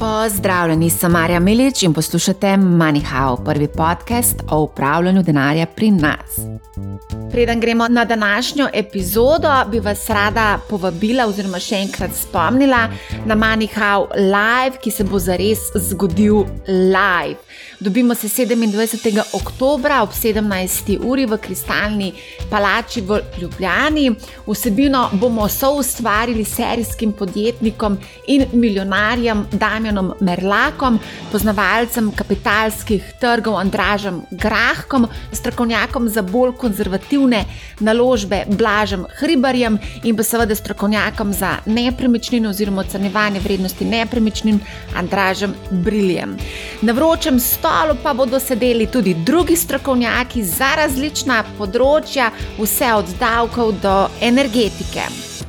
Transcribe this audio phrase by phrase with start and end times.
[0.00, 6.38] Pozdravljeni, sem Marja Milič in poslušate MoneyHow, prvi podcast o upravljanju denarja pri nas.
[7.30, 12.88] Preden gremo na današnjo epizodo, bi vas rada povabila, oziroma še enkrat spomnila
[13.26, 17.36] na MoneyHow Live, ki se bo zares zgodil live.
[17.80, 19.22] Dobimo se 27.
[19.32, 20.98] oktober ob 17.
[21.00, 22.12] uri v Kristalni
[22.50, 24.10] palači v Ljubljani.
[24.46, 27.96] Vsebino bomo soustvarili serijskim podjetnikom
[28.26, 30.98] in milijonarjem Damjanom Merlakom,
[31.32, 37.44] poznavalcem kapitalskih trgov Andražem Grahkom, strokovnjakom za bolj konzervativne
[37.80, 44.60] naložbe Blažem Hribarjem in pa seveda strokovnjakom za nepremičnine oziroma ocenjevanje vrednosti nepremičnin
[44.96, 46.36] Andražem Briljem.
[46.82, 53.10] Na vročem stolu stolu pa bodo sedeli tudi drugi strokovnjaki za različna področja, vse od
[53.20, 53.92] davkov do
[54.26, 55.04] energetike.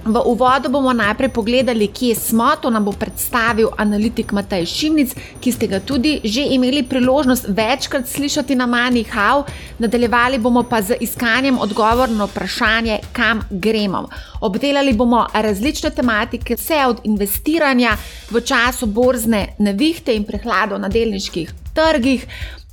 [0.06, 2.52] V uvodu bomo najprej pogledali, kje smo.
[2.62, 8.06] To nam bo predstavil analitik Matej Šimnic, ki ste ga tudi že imeli priložnost večkrat
[8.10, 9.42] slišati na Mani Hau.
[9.80, 14.04] Nadaljevali bomo pa z iskanjem odgovora na vprašanje, kam gremo.
[14.42, 17.98] Obdelali bomo različne tematike, vse od investiranja
[18.30, 22.28] v času borzne nevihte in prehlado na delniških trgih.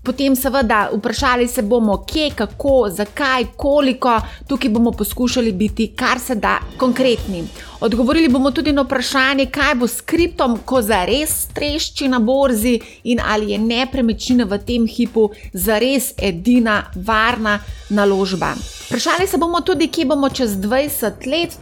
[0.08, 4.20] Potem, seveda, vprašali se bomo, kje, kako, zakaj, koliko.
[4.46, 7.44] Tukaj bomo poskušali biti kar se da konkretni.
[7.80, 13.20] Odgovorili bomo tudi na vprašanje, kaj bo s kriptom, ko zares trešči na borzi in
[13.20, 17.58] ali je nepremičnina v tem hipu zares edina varna
[17.90, 18.54] naložba.
[18.86, 21.58] Vprašali se bomo tudi, kje bomo čez 20 let.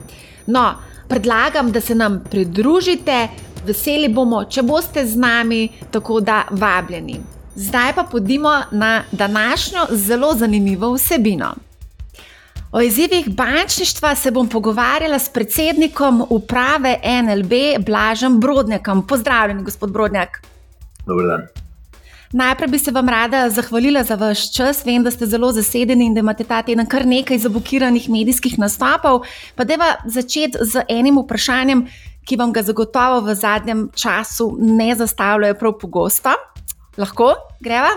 [0.47, 0.75] No,
[1.09, 3.29] predlagam, da se nam pridružite,
[3.67, 7.21] veseli bomo, če boste z nami, tako da vabljeni.
[7.57, 11.55] Zdaj pa pojdimo na današnjo zelo zanimivo vsebino.
[12.73, 17.53] O izzivih bančništva se bom pogovarjala s predsednikom uprave NLB
[17.87, 19.07] Blažem Brodnjakom.
[19.07, 20.43] Pozdravljeni, gospod Brodnjak.
[21.07, 21.47] Dobro dan.
[22.33, 24.87] Najprej bi se vam rada zahvalila za vaš čas.
[24.87, 29.23] Vem, da ste zelo zasedeni in da imate ta teden kar nekaj zabukiranih medijskih nastopov.
[29.55, 31.87] Pa da va začeti z enim vprašanjem,
[32.27, 36.35] ki vam ga zagotovo v zadnjem času ne zastavljajo prav pogosto.
[36.99, 37.95] Lahko greva?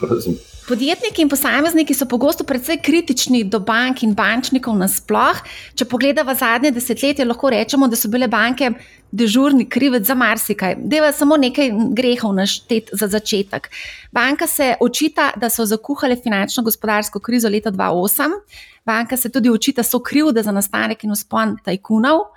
[0.00, 0.36] Prosim.
[0.70, 5.40] Podjetniki in posamezniki so pogosto precej kritični do bank in bančnikov nasploh.
[5.74, 8.70] Če pogledamo zadnje desetletje, lahko rečemo, da so bile banke
[9.10, 10.76] dežurni krivec za marsikaj.
[10.92, 13.66] Deva samo nekaj grehov naštet za začetek.
[14.14, 18.38] Banka se očita, da so zakuhale finančno-gospodarsko krizo leta 2008.
[18.86, 22.28] Banka se tudi očita, da so krivde za nastanek in uspon tajkunov.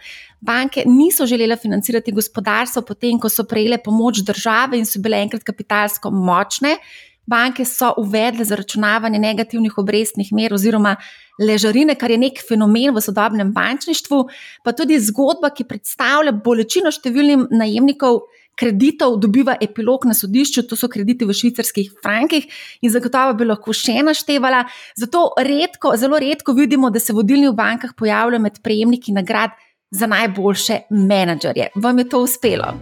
[0.44, 5.44] Banke niso želele financirati gospodarstva, potem ko so prejele pomoč države in so bile enkrat
[5.48, 6.76] kapitalsko močne.
[7.26, 10.98] Banke so uvedle zaračunavanje negativnih obrestnih mer oziroma
[11.40, 14.20] ležarine, kar je nek fenomen v sodobnem bančništvu,
[14.64, 18.26] pa tudi zgodba, ki predstavlja bolečino številnim najemnikov
[18.60, 22.46] kreditov, dobiva epilog na sodišču, to so krediti v švicarskih frankih
[22.84, 24.66] in zagotovo bi lahko še naštevala.
[25.00, 29.56] Zato redko, zelo redko vidimo, da se vodilni v bankah pojavljajo med prejemniki nagrad
[29.94, 31.68] za najboljše menedžerje.
[31.76, 32.74] Vam je to uspelo?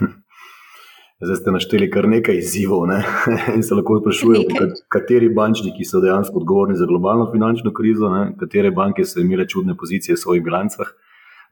[1.24, 3.02] Zdaj ste našteli kar nekaj izzivov ne?
[3.56, 8.32] in se lahko sprašujemo, kateri bančniki so dejansko odgovorni za globalno finančno krizo, ne?
[8.40, 10.90] katere banke so imele čudne pozicije v svojih bilancah,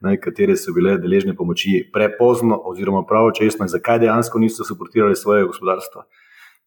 [0.01, 0.17] ne?
[0.19, 6.03] katere so bile deležne pomoči prepozno oziroma pravočasno in zakaj dejansko niso suportirali svojega gospodarstva.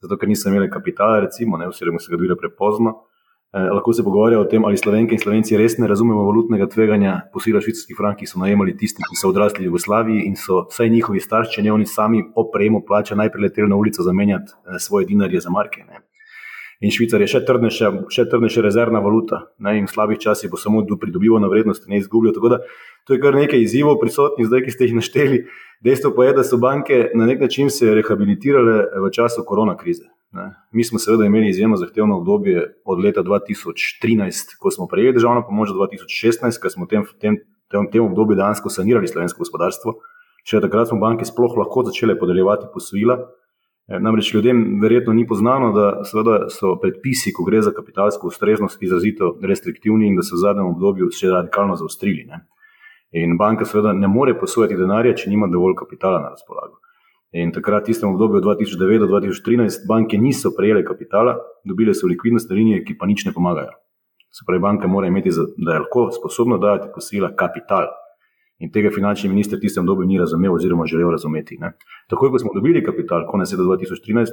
[0.00, 1.68] Zato, ker niso imeli kapitala, recimo, ne?
[1.68, 3.02] oziroma so ga dobili prepozno.
[3.54, 7.12] Eh, lahko se pogovarjajo o tem, ali slovenke in slovenci res ne razumemo valutnega tveganja.
[7.30, 11.20] Posila švicarskih frankov so najemali tisti, ki so odrasli v Jugoslaviji in so vsaj njihovi
[11.22, 15.44] starši, ne oni sami, po prejemu plača najprej leteli na ulico zamenjati eh, svoje dinarje
[15.44, 15.84] za marke.
[15.86, 16.02] Ne.
[16.82, 20.58] In Švicar je še trdnejša, še trdnejša rezervna valuta ne, in v slabih časih bo
[20.58, 22.34] samo pridobival na vrednosti, ne izgubljal.
[22.34, 22.58] Tako da
[23.06, 25.44] to je kar nekaj izzivov prisotnih, zdaj, ki ste jih našteli.
[25.86, 30.10] Dejstvo pa je, da so banke na nek način se rehabilitirale v času korona krize.
[30.34, 30.50] Ne.
[30.72, 35.68] Mi smo seveda imeli izjemno zahtevno obdobje od leta 2013, ko smo prejeli državno pomoč,
[35.68, 37.36] do 2016, ko smo v tem, tem,
[37.70, 39.94] tem, tem obdobju dejansko sanirali slovensko gospodarstvo.
[40.44, 43.20] Še takrat smo banke sploh lahko začele podeljevati posojila.
[43.86, 45.86] E, namreč ljudem verjetno ni poznano, da
[46.50, 51.12] so predpisi, ko gre za kapitalsko ustreznost, izrazito restriktivni in da so v zadnjem obdobju
[51.14, 52.26] še radikalno zaostrili.
[52.26, 52.42] Ne.
[53.22, 56.83] In banka seveda ne more posojati denarja, če nima dovolj kapitala na razpolago.
[57.34, 61.34] In takrat, v tistem obdobju 2009 do 2013, banke niso prejele kapitala,
[61.66, 63.74] dobile so likvidnostne linije, ki pa nič ne pomagajo.
[64.30, 67.90] Se pravi, banka mora imeti, da je lahko sposobna dajati posila kapital.
[68.62, 71.58] In tega finančni minister v tistem obdobju ni razumel, oziroma želel razumeti.
[71.58, 71.72] Ne.
[72.10, 74.30] Takoj, ko smo dobili kapital, konec leta 2013,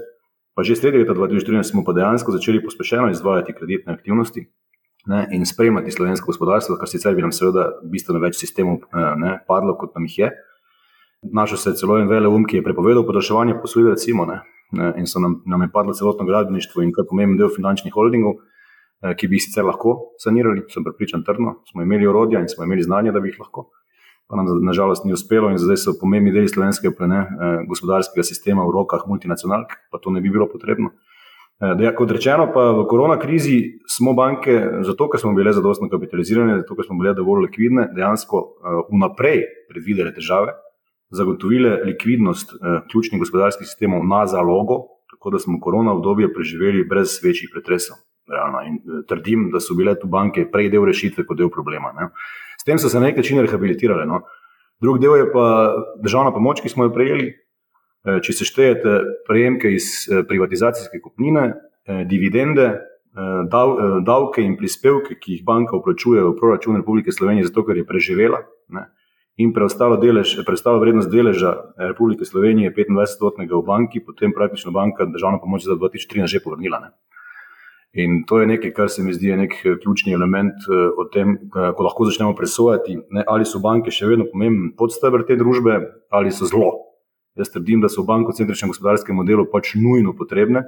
[0.54, 4.46] pa že sredi leta 2013, smo pa dejansko začeli pospešeno izvajati kreditne aktivnosti
[5.10, 9.74] ne, in spremljati slovensko gospodarstvo, kar sicer bi nam seveda bistveno več sistemov ne, padlo,
[9.82, 10.32] kot nam jih je.
[11.22, 14.40] Našel se je celo en vele um, ki je prepovedal podaljševanje posojil, recimo, ne,
[14.98, 18.40] in so nam, nam je padlo celotno gradbeništvo in kar pomemben del finančnih holdingov,
[19.04, 22.66] eh, ki bi jih sicer lahko sanirali, sem prepričan trdno, smo imeli orodja in smo
[22.66, 23.68] imeli znanje, da bi jih lahko.
[24.28, 28.66] Pa nam nažalost ni uspelo in zdaj so pomembni deli slovenskega ne, eh, gospodarskega sistema
[28.66, 30.90] v rokah multinacionalk, pa to ne bi bilo potrebno.
[31.62, 35.86] Eh, ja, kot rečeno, pa v korona krizi smo banke, zato ker smo bile zadostno
[35.90, 38.44] kapitalizirane, zato ker smo bile dovolj likvidne, dejansko
[38.90, 40.58] vnaprej predvidele težave,
[41.12, 44.80] zagotovile likvidnost eh, ključnih gospodarskih sistemov na zalogo,
[45.12, 47.98] tako da smo korona obdobje preživeli brez večjih pretresov.
[48.32, 48.62] Realno.
[48.68, 51.92] In eh, trdim, da so bile tu banke prej del rešitve, kot del problema.
[51.98, 52.10] Ne.
[52.60, 54.06] S tem so se na nek način rehabilitirale.
[54.06, 54.22] No.
[54.82, 55.48] Drugi del je pa
[56.04, 57.28] državna pomoč, ki smo jo prejeli.
[57.32, 61.52] Eh, če se štejete prejemke iz privatizacijske kupnine,
[62.08, 62.66] dividende,
[64.06, 68.40] davke in prispevke, ki jih banka uplačuje v proračun Republike Slovenije, zato ker je preživela,
[68.70, 68.86] ne,
[69.42, 75.42] in preostalo, delež, preostalo vrednost deleža Republike Slovenije 25-odstotnega v banki, potem praktično banka državno
[75.42, 76.80] pomoč za 2013 že povrnila.
[76.80, 76.92] Ne.
[77.94, 81.36] In to je nekaj, kar se mi zdi nek eh, ključni element eh, o tem,
[81.36, 85.80] eh, ko lahko začnemo presojati, ne, ali so banke še vedno pomemben podstebr te družbe
[86.10, 86.72] ali so zlo.
[87.36, 90.66] Jaz trdim, da so v bankocentričnem gospodarskem modelu pač nujno potrebne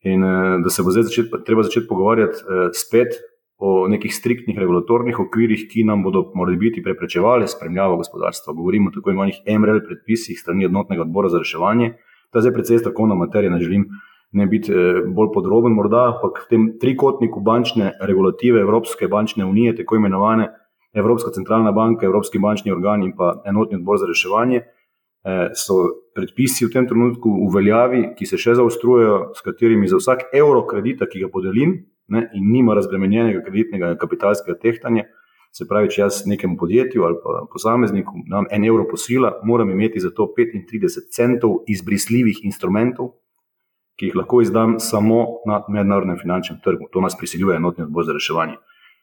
[0.00, 0.24] in
[0.64, 3.18] da se bo zdaj začet, treba začeti pogovarjati spet
[3.60, 8.54] o nekih striktnih regulatornih okvirih, ki nam bodo morda biti preprečevali spremljavo gospodarstva.
[8.56, 11.92] Govorimo o tako imenovanih MRL predpisih strani enotnega odbora za reševanje.
[12.32, 13.84] Ta zdaj precej strokovna materija, ne želim
[14.32, 19.76] ne biti eh, bolj podroben, morda, ampak v tem trikotniku bančne regulative Evropske bančne unije,
[19.76, 20.48] tako imenovane
[20.94, 24.62] Evropska centralna banka, Evropski bančni organ in pa enotni odbor za reševanje.
[25.20, 25.74] Eh, so
[26.16, 30.62] predpisi v tem trenutku v veljavi, ki se še zaostrujejo, s katerimi za vsak evro
[30.64, 35.06] kredita, ki ga podelim, ne, in nima razbremenjenega kreditnega kapitalskega tehtanja.
[35.50, 37.16] Se pravi, če jaz nekemu podjetju ali
[37.52, 43.16] posamezniku dam en evro posila, moram imeti za to 35 centov izbrisljivih instrumentov,
[43.98, 46.86] ki jih lahko izdam samo na mednarodnem finančnem trgu.
[46.92, 48.60] To nas prisiljuje enotni odbor za reševanje.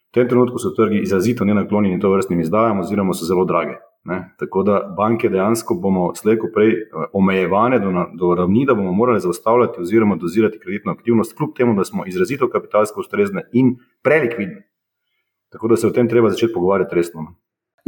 [0.07, 3.75] V tem trenutku so trgi izrazito nenaklonjeni to vrstnim izdajam, oziroma so zelo drage.
[4.07, 4.33] Ne?
[4.39, 9.19] Tako da banke dejansko bomo slejko prej eh, omejevane do, do ravni, da bomo morali
[9.19, 14.63] zaustavljati oziroma dozirati kreditno aktivnost, kljub temu, da smo izrazito kapitalsko ustrezne in prelikvidne.
[15.50, 17.21] Tako da se o tem treba začeti pogovarjati resno.
[17.21, 17.36] No.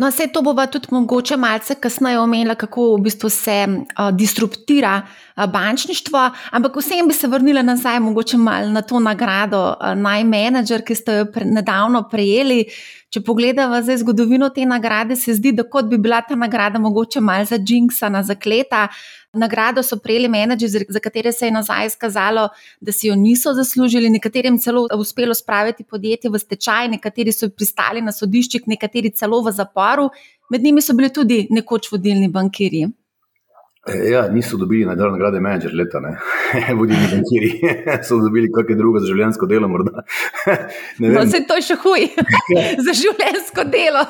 [0.07, 5.45] Vse to bomo tudi mogoče malce kasneje omenili, kako v bistvu se uh, disruptira uh,
[5.45, 10.95] bančništvo, ampak vsem bi se vrnila nazaj, mogoče malo na to nagrado uh, najmenedžer, ki
[10.95, 12.65] ste jo pre, nedavno prejeli.
[13.09, 17.57] Če pogledamo zdaj zgodovino te nagrade, se zdi, da bi bila ta nagrada mogoče malce
[17.57, 18.87] za Jinxa, zakleta.
[19.33, 22.47] Nagrado so prejeli menedžerji, za katere se je nazaj izkazalo,
[22.81, 28.01] da si jo niso zaslužili, nekaterim celo uspelo spraviti podjetje v stečaj, nekateri so pristali
[28.01, 30.09] na sodiščih, nekateri celo v zaporu,
[30.49, 32.89] med njimi so bili tudi nekoč vodilni bankirji.
[33.87, 36.17] Ja, niso dobili nagrade menedžer leta, ne
[36.79, 37.51] vodilni bankiri,
[38.07, 39.69] so dobili kakšno drugo za življenjsko delo.
[40.99, 42.05] No, se to je še huj,
[42.85, 44.03] za življenjsko delo.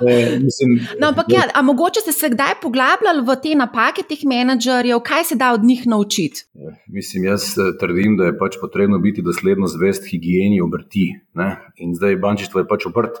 [0.00, 4.22] E, mislim, no, ampak, ja, a mogoče ste se kdaj poglabljali v te napake teh
[4.24, 6.46] menedžerjev, kaj se da od njih naučiti?
[6.56, 11.10] E, mislim, jaz e, trdim, da je pač potrebno biti dosledno zvest higieni obrti.
[11.36, 11.50] Ne?
[11.84, 13.20] In zdaj bančništvo je pač obrt.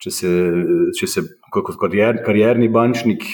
[0.00, 0.30] Če se,
[0.96, 1.92] če se kot, kot
[2.24, 3.26] karjerni bančnik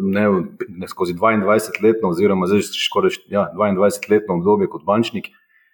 [0.00, 0.22] ne,
[0.68, 5.28] ne skozi 22-letno, oziroma zdaj skoraj ja, 22-letno obdobje kot bančnik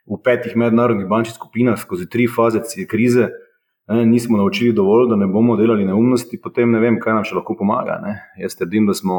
[0.06, 3.28] v petih mednarodnih bančnih skupinah, skozi tri faze krize,
[3.88, 7.54] nismo naučili dovolj, da ne bomo delali neumnosti, potem ne vem, kaj nam še lahko
[7.58, 7.98] pomaga.
[8.02, 8.16] Ne?
[8.42, 9.18] Jaz trdim, da smo,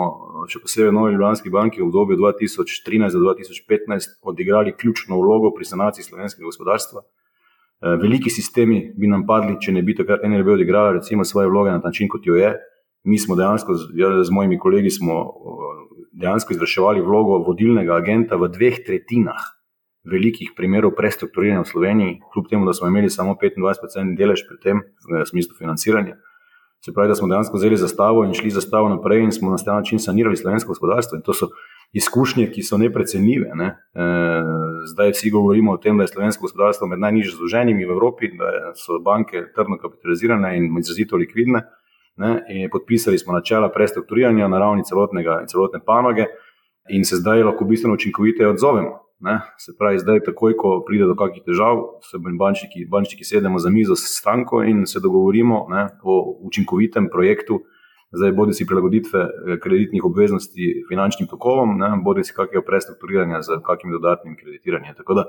[0.51, 6.48] še posebej v Novi Ljubljanski banki, v obdobju 2013-2015 odigrali ključno vlogo pri sanaciji slovenskega
[6.50, 7.03] gospodarstva.
[7.77, 11.72] E, veliki sistemi bi nam padli, če ne bi takrat NLB odigrali recimo, svoje vloge
[11.72, 12.55] na način, kot jo je.
[13.07, 14.89] Mi smo dejansko, ja, z mojimi kolegi,
[16.17, 19.53] dejansko izvrševali vlogo vodilnega agenta v dveh tretjinah
[20.07, 24.81] velikih primerov prestrukturiranja v Sloveniji, kljub temu, da smo imeli samo 25% delež pri tem,
[25.07, 26.15] v smislu financiranja.
[26.86, 29.75] Se pravi, da smo dejansko vzeli zastavo in šli zastavo naprej in smo na ta
[29.75, 31.17] način sanirali slovensko gospodarstvo.
[31.17, 31.50] In to so
[31.94, 33.51] izkušnje, ki so neprecenljive.
[33.56, 33.67] Ne?
[33.67, 34.08] E,
[34.91, 38.74] zdaj vsi govorimo o tem, da je slovensko gospodarstvo med najnižje zloženimi v Evropi, da
[38.75, 41.63] so banke trdno kapitalizirane in izrazito likvidne.
[42.17, 42.32] Ne?
[42.50, 46.25] In podpisali smo načela prestrukturiranja na ravni celotne panoge
[46.89, 49.00] in se zdaj lahko bistveno učinkoviteje odzovemo.
[49.20, 49.39] Ne?
[49.58, 53.96] Se pravi, zdaj, takoj, ko pride do kakšnih težav, se bančniki, bančniki sedemo za mizo
[53.96, 57.62] s stranko in se dogovorimo ne, o učinkovitem projektu,
[58.11, 63.97] zdaj bodi si prilagoditve eh, kreditnih obveznosti finančnim tokovom, bodi si kakšnega prestrukturiranja z kakšnim
[63.97, 64.95] dodatnim kreditiranjem.
[64.97, 65.25] Tako da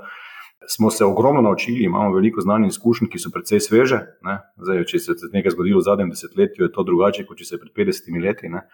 [0.68, 4.00] smo se ogromno naučili, imamo veliko znanja in izkušenj, ki so precej sveže.
[4.56, 7.54] Zdaj, če se je nekaj zgodilo v zadnjem desetletju, je to drugače, kot če se
[7.54, 8.50] je pred 50 leti.
[8.52, 8.64] Ne?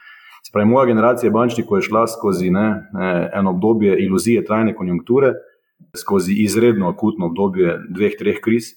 [0.49, 2.67] Spravi, moja generacija bančnikov je šla skozi ne,
[3.33, 5.35] eno obdobje iluzije trajne konjunkture,
[5.97, 8.75] skozi izredno akutno obdobje dveh, treh kriz.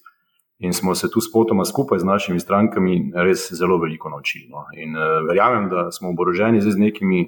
[0.59, 4.47] In smo se tu spotoma skupaj z našimi strankami res zelo veliko naučili.
[4.49, 4.65] No.
[4.73, 7.27] In uh, verjamem, da smo oboroženi z nekimi,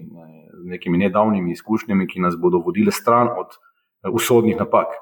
[0.66, 3.54] nekimi nedavnimi izkušnjami, ki nas bodo vodile stran od
[4.14, 4.98] usodnih napak.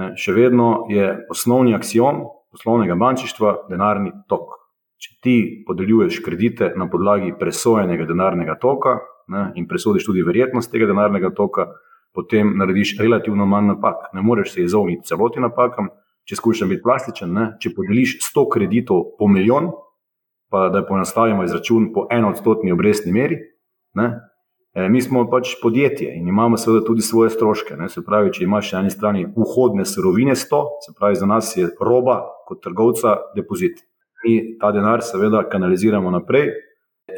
[0.00, 4.56] Ne, še vedno je osnovni axiom poslovnega bančništva denarni tok.
[5.00, 5.36] Če ti
[5.66, 8.98] podeljuješ kredite na podlagi presojenega denarnega toka
[9.28, 11.70] ne, in presodiš tudi verjetnost tega denarnega toka,
[12.16, 14.10] potem narediš relativno manj napak.
[14.16, 15.88] Ne moreš se izogniti celoti napakam.
[16.30, 19.72] Če skušam biti plastičen, ne, če podeliš 100 kreditov po milijon,
[20.50, 23.38] pa da poenostavimo izračun po enoodstotni obrestni meri,
[23.98, 24.12] ne,
[24.74, 27.74] E, mi smo pač podjetje in imamo seveda tudi svoje stroške.
[27.76, 27.88] Ne?
[27.88, 31.70] Se pravi, če imaš na eni strani vhodne surovine 100, se pravi, za nas je
[31.80, 33.82] roba kot trgovca depozit.
[34.24, 36.52] Mi ta denar seveda kanaliziramo naprej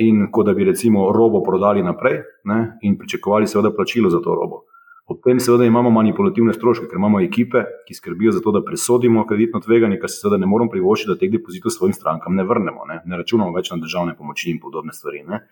[0.01, 2.79] in kot da bi recimo robo prodali naprej ne?
[2.83, 4.63] in pričakovali seveda plačilo za to robo.
[5.11, 9.25] Ob tem seveda imamo manipulativne stroške, ker imamo ekipe, ki skrbijo za to, da presodimo
[9.27, 12.87] kreditno tveganje, kar se seveda ne moramo privoščiti, da teh depozitov svojim strankam ne vrnemo.
[12.89, 15.25] Ne, ne računamo več na državne pomoči in podobne stvari.
[15.27, 15.43] Ne?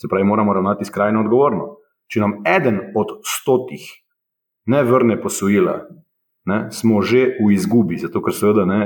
[0.00, 1.68] Se pravi, moramo ravnati skrajno odgovorno.
[2.08, 3.84] Če nam eden od stotih
[4.70, 5.80] ne vrne posojila,
[6.46, 8.80] ne, smo že v izgubi, zato ker seveda ne,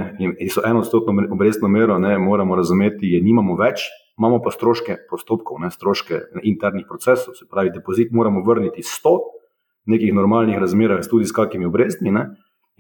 [0.48, 3.84] so eno odstotno obrestno mero, ne, moramo razumeti, je nimamo več,
[4.18, 7.36] imamo pa stroške postopkov, ne, stroške internih procesov.
[7.36, 9.39] Se pravi, depozit moramo vrniti 100 v
[9.86, 12.10] nekih normalnih razmerah, tudi s kakimi obrestmi.
[12.10, 12.26] Ne,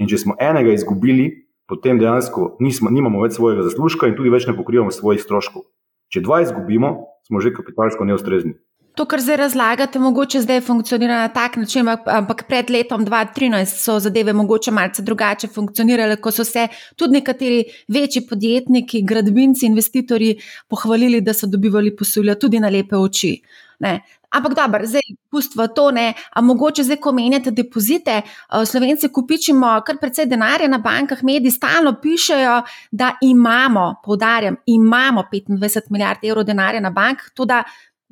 [0.00, 1.30] in če smo enega izgubili,
[1.68, 5.68] potem dejansko nismo, nimamo več svojega zaslužka in tudi več ne pokrivamo svojih stroškov.
[6.10, 6.96] Če dva izgubimo,
[7.28, 8.56] smo že kapitalsko neustrezni.
[8.98, 13.98] To, kar zdaj razlagate, mogoče zdaj funkcionira na tak način, ampak pred letom 2013 so
[14.02, 16.66] zadeve mogoče malce drugače funkcionirale, ko so se
[16.96, 23.36] tudi nekateri večji podjetniki, gradbinci, investitorji pohvalili, da so dobivali posojila tudi na lepe oči.
[23.80, 24.00] Ne.
[24.30, 29.80] Ampak dobro, zdaj pustvo to ne, a mogoče zdaj, ko menjate depozite, eh, slovenci kupičimo
[29.86, 36.44] kar precej denarja na bankah, mediji stalno pišejo, da imamo, poudarjam, imamo 25 milijard evrov
[36.44, 37.62] denarja na bankah, to da.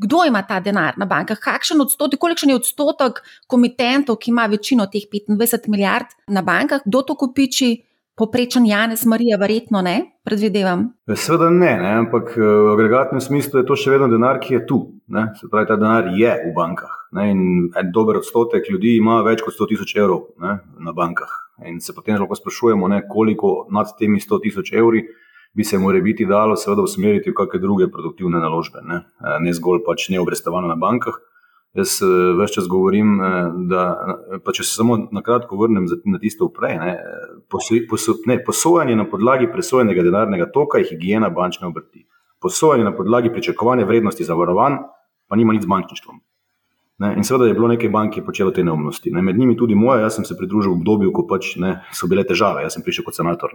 [0.01, 1.39] Kdo ima ta denar na bankah?
[1.43, 3.17] Kakšen odstotek, kolikšen je odstotek
[3.51, 7.88] komitentov, ki ima večino teh 25 milijard na bankah, kdo to kupiči?
[8.19, 9.97] Poprečen Janez Marija, verjetno ne,
[10.27, 10.89] predvidevam.
[11.15, 14.63] Sveda ne, ne, ampak eh, v agregatnem smislu je to še vedno denar, ki je
[14.67, 14.79] tu.
[15.15, 15.29] Ne.
[15.39, 16.97] Se pravi, ta denar je v bankah.
[17.15, 21.31] Ne, in en dober odstotek ljudi ima več kot 100 tisoč evrov ne, na bankah.
[21.71, 25.07] In se potem lahko sprašujemo, ne, koliko nad temi 100 tisoč evri
[25.55, 29.55] bi se morali biti dalo, seveda, usmeriti v kakšne druge produktivne naložbe, ne, eh, ne
[29.55, 31.23] zgolj pač neobrestovano na bankah.
[31.77, 33.83] Jaz eh, več čas govorim, eh, da
[34.47, 36.79] če se samo na kratko vrnem na tisto prej.
[36.81, 36.95] Ne,
[37.51, 42.07] poso, poso, ne, posojanje na podlagi presojenega denarnega toka je higiena bančne obrti.
[42.41, 44.81] Posojanje na podlagi pričakovane vrednosti zavarovanj
[45.29, 46.21] pa nima nič z bančništvom.
[46.99, 49.13] Ne, in seveda je bilo nekaj bank, ki je počelo te neumnosti.
[49.15, 52.09] Ne, med njimi tudi moja, jaz sem se pridružil v obdobju, ko pač, ne, so
[52.11, 53.55] bile težave, jaz sem prišel kot senator.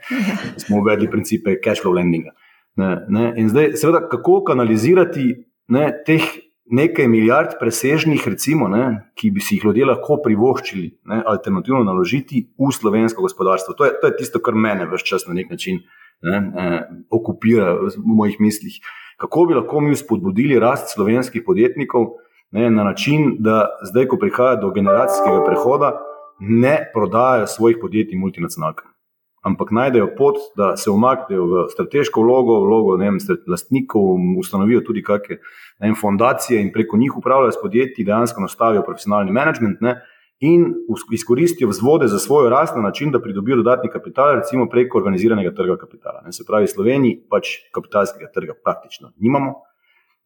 [0.62, 2.32] Smo uvedli principe cash flow lendinga.
[2.80, 5.26] Ne, ne, in zdaj, seveda, kako kanalizirati
[5.74, 6.24] ne, teh
[6.70, 12.44] nekaj milijard presežnih, recimo, ne, ki bi si jih ljudje lahko privoščili, ne, alternativno naložiti
[12.58, 13.74] v slovensko gospodarstvo.
[13.78, 15.80] To je, to je tisto, kar mene vse čas na nek način
[16.22, 18.80] ne, eh, okupira v mojih mislih.
[19.18, 22.12] Kako bi lahko mi spodbudili rast slovenskih podjetnikov
[22.52, 25.96] ne, na način, da zdaj, ko prihaja do generacijskega prehoda,
[26.38, 28.97] ne prodajajo svojih podjetij multinacionalkam
[29.42, 35.94] ampak najdejo pot, da se umaknejo v strateško vlogo, vlogo vem, lastnikov, ustanovijo tudi kakšne
[36.00, 40.00] fondacije in preko njih upravljajo s podjetji, dejansko nastavijo profesionalni management ne,
[40.40, 40.66] in
[41.12, 45.76] izkoristijo vzvode za svojo rast na način, da pridobijo dodatni kapital, recimo preko organiziranega trga
[45.76, 46.22] kapitala.
[46.26, 46.32] Ne.
[46.32, 49.54] Se pravi, Sloveniji pač kapitalskega trga praktično nimamo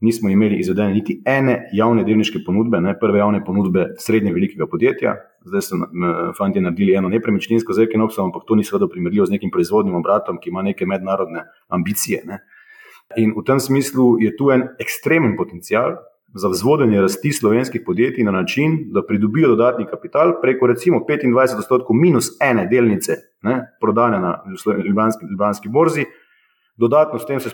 [0.02, 5.14] nismo imeli izvedene niti ene javne delniške ponudbe, ne prve javne ponudbe srednje velikega podjetja.
[5.44, 5.76] Zdaj so
[6.38, 10.38] fanti naredili eno nepremičninsko zelo obsodno, ampak to ni seveda primerljivo z nekim proizvodnim obratom,
[10.40, 12.22] ki ima neke mednarodne ambicije.
[12.26, 12.38] Ne.
[13.16, 15.96] In v tem smislu je tu en ekstremen potencial
[16.34, 21.96] za vzvodenje rasti slovenskih podjetij na način, da pridobijo dodatni kapital preko recimo 25 odstotkov
[21.96, 24.44] minus ene delnice, ne, prodane na
[24.86, 26.04] Ljubljanski, Ljubljanski borzi.
[26.76, 27.50] Dodatno s tem se,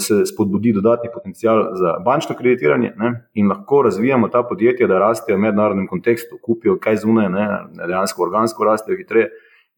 [0.00, 5.36] se spodbudi dodatni potencial za bančno kreditiranje ne, in lahko razvijamo ta podjetja, da rastejo
[5.36, 7.48] v mednarodnem kontekstu, kupijo kaj zunaj, ne,
[7.86, 9.28] dejansko organsko rastejo hitreje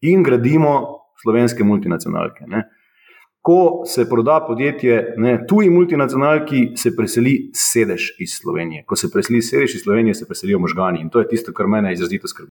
[0.01, 0.77] in gradimo
[1.21, 2.47] slovenske multinacionalke.
[2.47, 2.63] Ne.
[3.41, 8.85] Ko se proda podjetje ne, tuji multinacionalki, se preseli sedež iz Slovenije.
[8.85, 11.93] Ko se preseli sedež iz Slovenije, se preselijo možgani in to je tisto, kar mene
[11.93, 12.51] izrazito skrbi.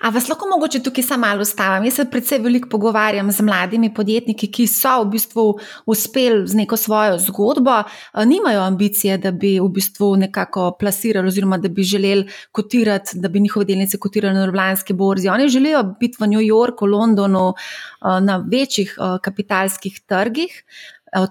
[0.00, 1.84] A vas lahko mogoče tukaj samo malo ustavim?
[1.84, 5.44] Jaz se predvsej veliko pogovarjam z mladimi podjetniki, ki so v bistvu
[5.86, 7.82] uspeli z neko svojo zgodbo,
[8.24, 13.40] nimajo ambicije, da bi v bistvu nekako plasirali, oziroma da bi želeli kotirati, da bi
[13.40, 15.28] njihove delnice kotirali na Ljubljanski borzi.
[15.28, 17.54] Oni želijo biti v New Yorku, Londonu,
[18.02, 20.64] na večjih kapitalskih trgih.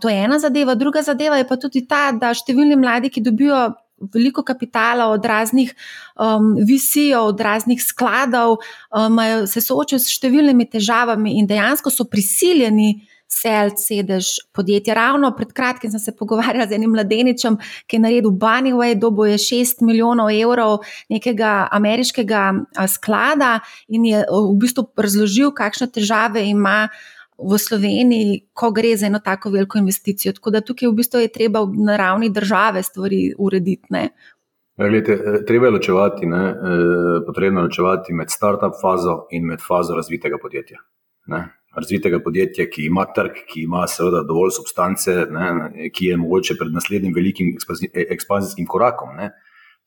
[0.01, 3.59] To je ena zadeva, druga zadeva je pa tudi ta, da številni mladi, ki dobijo
[4.13, 5.73] veliko kapitala od raznih
[6.15, 8.57] um, visijo, od raznih skladov,
[8.91, 12.95] um, se soočajo s številnimi težavami in dejansko so prisiljeni.
[13.27, 14.93] Sel, sedež podjetja.
[14.95, 19.35] Ravno pred kratkim sem se pogovarjala z enim mladeničem, ki je naredil Bunnyway, dobo je
[19.35, 20.77] 6 milijonov evrov
[21.11, 22.45] nekega ameriškega
[22.87, 23.59] sklada
[23.91, 26.87] in je v bistvu razložil, kakšne težave ima
[27.37, 30.33] v Sloveniji, ko gre za eno tako veliko investicijo.
[30.33, 33.85] Tako da tukaj v bistvu je treba na ravni države stvari urediti.
[33.89, 34.09] Ne?
[34.77, 36.55] Glede, eh, treba je ločevati, ne, eh,
[37.25, 40.77] potrebno je ločevati med start-up fazo in med fazo razvitega podjetja.
[41.27, 41.47] Ne.
[41.75, 46.73] Razvitega podjetja, ki ima trg, ki ima seveda dovolj substance, ne, ki je mogoče pred
[46.73, 47.55] naslednjim velikim
[47.93, 49.15] ekspanzijskim korakom.
[49.17, 49.31] Ne.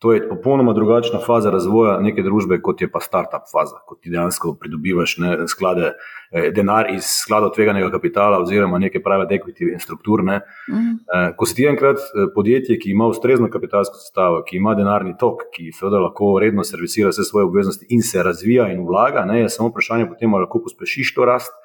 [0.00, 4.08] To je popolnoma drugačna faza razvoja neke družbe, kot je pa start-up faza, ko ti
[4.08, 5.90] dejansko pridobivaš ne, sklade,
[6.32, 10.40] eh, denar iz skladov tveganega kapitala oziroma neke prave equity strukturne.
[10.70, 10.94] Mm.
[11.04, 15.12] Eh, ko si ti enkrat eh, podjetje, ki ima ustrezno kapitalsko sestavo, ki ima denarni
[15.20, 19.42] tok, ki seveda lahko redno servisira vse svoje obveznosti in se razvija in vlaga, ne,
[19.42, 21.59] je samo vprašanje potem, ali lahko pospešiš to rast.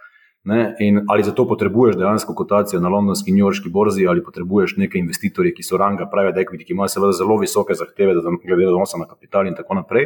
[0.45, 0.75] Ne,
[1.09, 5.63] ali zato potrebuješ dejansko kotacijo na londonski in newyorški borzi, ali potrebuješ neke investitorje, ki
[5.65, 9.55] so ranga, pravi, da imajo seveda zelo visoke zahteve, da glede odnosa na kapital in
[9.57, 10.05] tako naprej.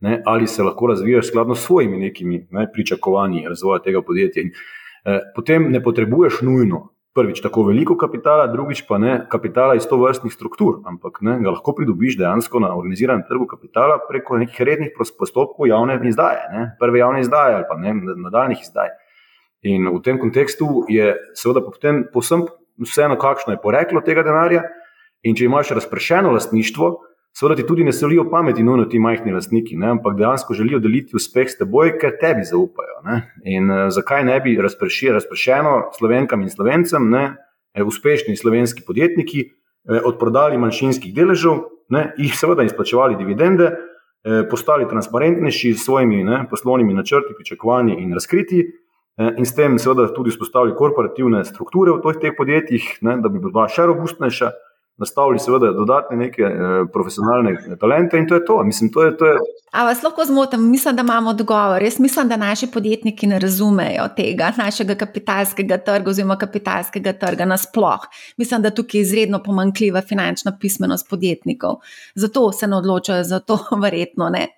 [0.00, 4.42] Ne, ali se lahko razvijaš skladno s svojimi nekimi ne, pričakovanji razvoja tega podjetja.
[4.42, 4.50] In,
[5.04, 9.98] eh, potem ne potrebuješ nujno prvič tako veliko kapitala, drugič pa ne kapitala iz to
[9.98, 14.92] vrstnih struktur, ampak ne, ga lahko pridobiš dejansko na organiziranem trgu kapitala preko nekih rednih
[14.96, 18.94] postopkov javne izdaje, ne, prve javne izdaje ali pa ne, nadaljnih izdaje.
[19.62, 22.46] In v tem kontekstu je seveda potem povsem
[22.80, 24.64] vseeno, kakšno je poreklo tega denarja.
[25.22, 26.94] In če imaš razpršeno lastništvo,
[27.36, 29.92] seveda ti tudi ne solijo pameti, nujno ti majhni lastniki, ne?
[29.96, 33.02] ampak dejansko želijo deliti uspeh s teboj, ker tebi zaupajo.
[33.04, 33.20] Ne?
[33.44, 37.24] In uh, zakaj ne bi razprši, razpršeno slovenkam in slovencem, ne?
[37.74, 41.60] E, uspešni slovenski podjetniki, eh, odprodali manjšinskih deležev,
[41.94, 42.08] ne?
[42.18, 46.46] jih seveda izplačevali dividende, eh, postali transparentnejši s svojimi ne?
[46.50, 48.64] poslovnimi načrti, pričakovanji in razkriti.
[49.20, 53.42] Eh, in s tem, seveda, tudi vzpostavili korporativne strukture v teh podjetjih, ne, da bi
[53.42, 54.48] bila še robustnejša,
[55.00, 58.56] nastavili, seveda, dodatne neke eh, profesionalne talente in to je to.
[58.64, 59.34] Mislim, to je, to je...
[59.76, 61.82] A vas lahko zmotim, mislim, da imamo odgovor.
[61.84, 68.08] Jaz mislim, da naši podjetniki ne razumejo tega našega kapitalskega trga oziroma kapitalskega trga nasploh.
[68.40, 71.80] Mislim, da tukaj je izredno pomankljiva finančna pismenost podjetnikov.
[72.14, 74.48] Zato se ne odločajo za to, verjetno ne.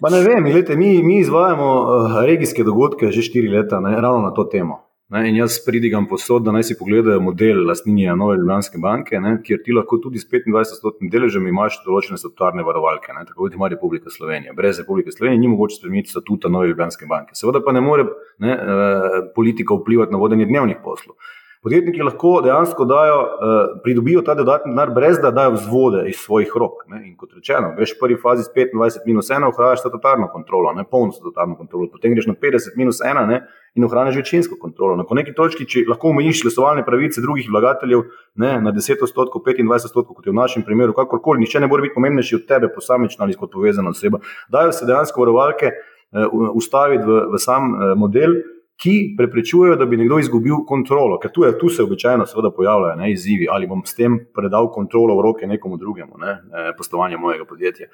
[0.00, 4.26] Pa ne vem, gledajte, mi, mi izvajamo uh, regijske dogodke že štiri leta, ne, ravno
[4.26, 4.84] na to temo.
[5.14, 9.34] Ne, in jaz pridigam posod, da naj si pogledajo model lastninja Nove Ljubljanske banke, ne,
[9.44, 13.68] kjer ti lahko tudi s 25-stotnim deležem imaš določene statutarne varovalke, ne, tako kot ima
[13.72, 14.56] Republika Slovenija.
[14.56, 17.36] Brez Republike Slovenije ni mogoče spremeniti statuta Nove Ljubljanske banke.
[17.36, 18.08] Seveda pa ne more
[18.42, 21.16] ne, uh, politika vplivati na vodenje dnevnih poslov.
[21.64, 26.50] Podjetniki lahko dejansko dajo, uh, pridobijo ta dodatni denar, brez da dajo vzvode iz svojih
[26.60, 26.82] rok.
[26.92, 26.98] Ne?
[27.08, 30.84] In kot rečeno, greš v prvi fazi s 25 minus 1, ohraniš statutarno kontrolo, ne
[30.90, 33.40] polno statutarno kontrolo, potem greš na 50 minus 1 ne?
[33.74, 34.96] in ohraniš večinsko kontrolo.
[35.00, 38.60] Na neki točki, če lahko omejiš glasovalne pravice drugih vlagateljev ne?
[38.60, 41.96] na 10 odstotkov, 25 odstotkov, kot je v našem primeru, kakorkoli, nišče ne more biti
[41.96, 44.20] pomembnejši od tebe, posamično ali kot povezana oseba.
[44.52, 48.36] Dajo se dejansko varovalke uh, ustaviti v, v sam uh, model
[48.82, 51.18] ki preprečujejo, da bi nekdo izgubil kontrolo.
[51.22, 55.16] Ker tu, je, tu se običajno pojavljajo ne, izzivi, ali bom s tem predal kontrolo
[55.18, 56.38] v roke nekomu drugemu, ne,
[56.78, 57.88] poslovanje mojega podjetja.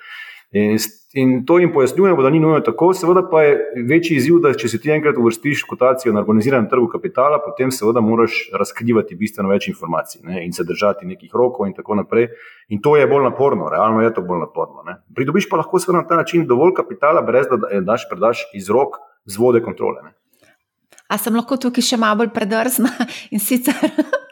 [0.52, 0.78] In,
[1.14, 4.68] in to jim pojasnjujemo, da ni nujno tako, seveda pa je večji izziv, da če
[4.68, 9.52] se ti enkrat uvrstiš v kotacijo na organiziranem trgu kapitala, potem seveda moraš razkrivati bistveno
[9.52, 12.32] več informacij ne, in se držati nekih rokov in tako naprej.
[12.74, 14.82] In to je bolj naporno, realno je to bolj naporno.
[14.88, 14.96] Ne.
[15.14, 18.98] Pridobiš pa lahko seveda na ta način dovolj kapitala, brez da daš predaš iz rok
[19.30, 20.02] zvode kontrole.
[20.02, 20.16] Ne.
[21.10, 22.92] A sem lahko tukaj še malo bolj predrzna
[23.34, 23.74] in sicer.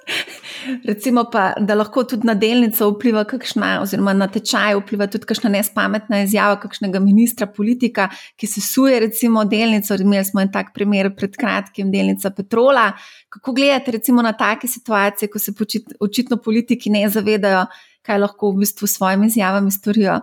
[0.84, 5.50] Recimo, pa, da lahko tudi na delnico vpliva, kakšna, oziroma na tečaj vpliva tudi kakšna
[5.52, 9.96] nespametna izjava kakšnega ministra, politika, ki se suje, recimo, delnico.
[9.98, 12.90] Imeli smo en tak primer pred kratkim, delnica Petrola.
[13.32, 17.66] Kako gledate, recimo, na take situacije, ko se počit, očitno politiki ne zavedajo,
[18.06, 20.20] kaj lahko v bistvu s svojimi izjavami storijo?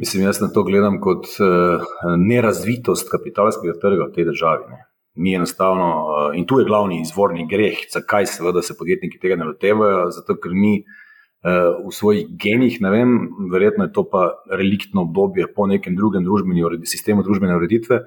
[0.00, 1.84] Mislim, jaz na to gledam kot uh,
[2.18, 4.70] nerazvitost kapitalskega trga v tej državi.
[4.72, 9.36] Ne mi enostavno, uh, in tu je glavni izvorni greh, zakaj seveda se podjetniki tega
[9.36, 10.80] ne lotevajo, zato ker mi
[11.42, 13.14] v svojih genih, ne vem,
[13.50, 18.02] verjetno je to pa reliktno obdobje po nekem drugem družbeni, sistemu družbene ureditve.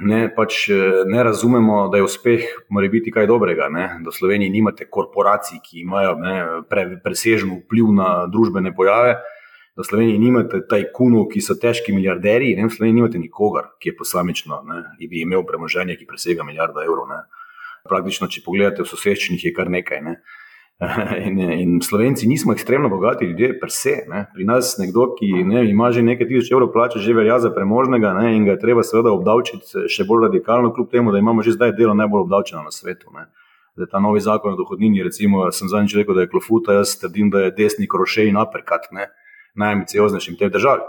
[0.00, 0.70] Ne, pač
[1.06, 3.68] ne razumemo, da je uspeh, mora biti kaj dobrega.
[3.68, 3.84] Ne.
[4.00, 6.36] Da v Sloveniji nimate korporacij, ki imajo ne,
[6.70, 9.18] pre, presežen vpliv na družbene pojave,
[9.76, 13.92] da v Sloveniji nimate tajkunov, ki so težki milijarderji, ne v Sloveniji nimate nikogar, ki
[13.92, 14.60] je posamično
[15.00, 17.08] in bi imel premoženje, ki presega milijardo evrov.
[17.08, 17.22] Ne.
[17.88, 20.04] Praktično, če pogledate v soseščini, je kar nekaj.
[20.04, 20.20] Ne.
[21.28, 23.92] In, in Slovenci nismo ekstremno bogati ljudje, per se.
[24.10, 24.24] Ne.
[24.34, 28.10] Pri nas nekdo, ki ne, ima že nekaj tisoč evrov plače, že velja za premožnega
[28.16, 31.54] ne, in ga je treba seveda obdavčiti še bolj radikalno, kljub temu, da imamo že
[31.54, 33.14] zdaj delo najbolj obdavčeno na svetu.
[33.14, 33.28] Ne.
[33.76, 37.30] Zdaj, ta novi zakon o dohodnini, recimo, sem zadnjič rekel, da je klofuta, jaz trdim,
[37.30, 38.90] da je desni krošej in aperkat,
[39.58, 40.82] najambicioznejši v tej državi.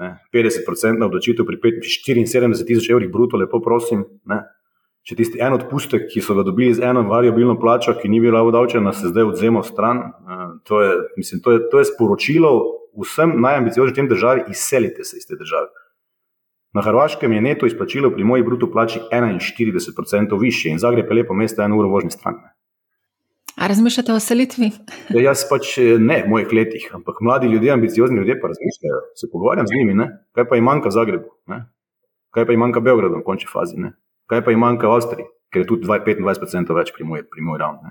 [0.00, 0.14] Ne.
[0.32, 4.06] 50% obdavčitev pri 74 tisoč evrih bruto, lepo prosim.
[4.24, 4.42] Ne.
[5.04, 8.42] Če tisti en odpustek, ki so ga dobili z eno variabilno plačo, ki ni bila
[8.44, 10.02] obdavčena, se zdaj odzema stran,
[10.68, 12.50] to je, mislim, to je, to je sporočilo
[13.00, 15.70] vsem najambicioznim državam, izselite se iz te države.
[16.76, 21.34] Na Hrvaškem je neto izplačilo pri moji bruto plači 41% više in Zagreb je lepo
[21.34, 22.36] mesto, eno uro vožnje stran.
[23.60, 24.70] A razmišljate o selitvi?
[25.12, 29.00] Ja, jaz pač eh, ne v mojih letih, ampak mladi ljudje, ambiciozni ljudje pa razmišljajo.
[29.20, 30.06] Se pogovarjam z njimi, ne?
[30.32, 31.64] kaj pa jim manjka v Zagrebu, ne?
[32.32, 33.76] kaj pa jim manjka v Beogradu v končni fazi.
[33.76, 33.92] Ne?
[34.30, 37.90] kaj pa jim manjka v Avstriji, ker je tudi 25% več pri moji moj ravni.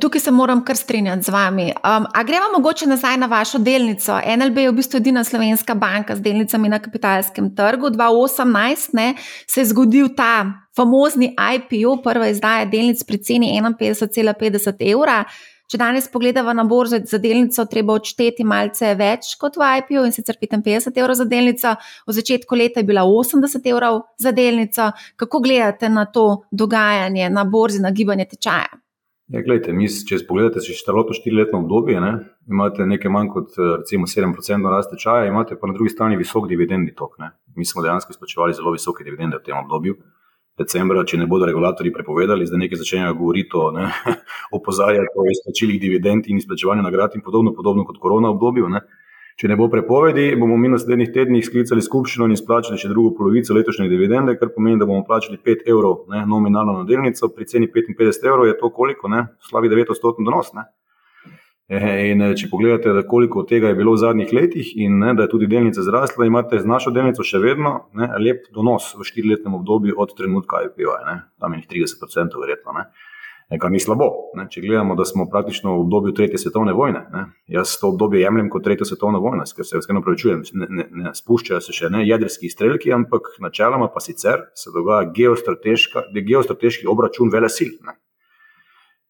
[0.00, 1.64] Tukaj se moram kar strinjati z vami.
[1.64, 4.16] Um, a gremo mogoče nazaj na vašo delnico?
[4.36, 7.90] NLB je v bistvu edina slovenska banka z delnicami na kapitalskem trgu.
[7.90, 9.14] 2018 ne,
[9.46, 15.24] se je zgodil ta famozni IPO, prva izdaja delnic pri ceni 51,50 evra.
[15.68, 20.16] Če danes pogledamo na borzo za delnico, treba odšteti malce več kot v IPO in
[20.16, 21.76] sicer 55 evrov za delnico,
[22.08, 24.90] v začetku leta je bila 80 evrov za delnico.
[25.16, 28.87] Kako gledate na to dogajanje na borzi, na gibanje tečaja?
[29.28, 32.12] Ja, gledajte, mi, če pogledate še štarotno štiriletno obdobje, ne,
[32.48, 36.94] imate nekaj manj kot recimo 7% rast tečaja, imate pa na drugi strani visok dividendni
[36.96, 37.18] tok.
[37.20, 37.34] Ne.
[37.56, 39.98] Mi smo dejansko izplačevali zelo visoke dividende v tem obdobju
[40.58, 43.68] decembra, če ne bodo regulatori prepovedali, zdaj nekaj začenjajo govoriti o
[44.58, 48.70] opozarjanju o izplačilih dividend in izplačevanju nagrad in podobno, podobno kot korona obdobju.
[48.74, 48.82] Ne.
[49.38, 53.12] Če ne bo prepovedi, bomo mi na naslednjih tednih sklicali skupščino in izplačali še drugo
[53.14, 57.46] polovico letošnje dividende, kar pomeni, da bomo plačali 5 evrov ne, nominalno na delnico, pri
[57.46, 60.50] ceni 55 evrov je to koliko, ne, slabi 900 donos.
[60.58, 60.66] Ne.
[61.68, 65.46] In če pogledate, koliko tega je bilo v zadnjih letih, in ne, da je tudi
[65.46, 70.16] delnica zrasla, imate z našo delnico še vedno ne, lep donos v štiriletnem obdobju od
[70.18, 72.74] trenutka IPO-ja, tam je 30%, verjetno.
[72.74, 72.88] Ne.
[73.56, 74.10] Kar ni slabo.
[74.36, 74.44] Ne.
[74.52, 77.22] Če gledamo, da smo praktično v obdobju tretje svetovne vojne, ne.
[77.48, 81.12] jaz to obdobje jemljem kot tretjo svetovno vojno, ker se vseeno pravičujem, ne, ne, ne
[81.16, 87.48] spuščajo se še ne jedrski izstrelki, ampak načeloma pa sicer se dogaja geostrateški obračun vele
[87.56, 87.72] sil.
[87.88, 87.96] Ne.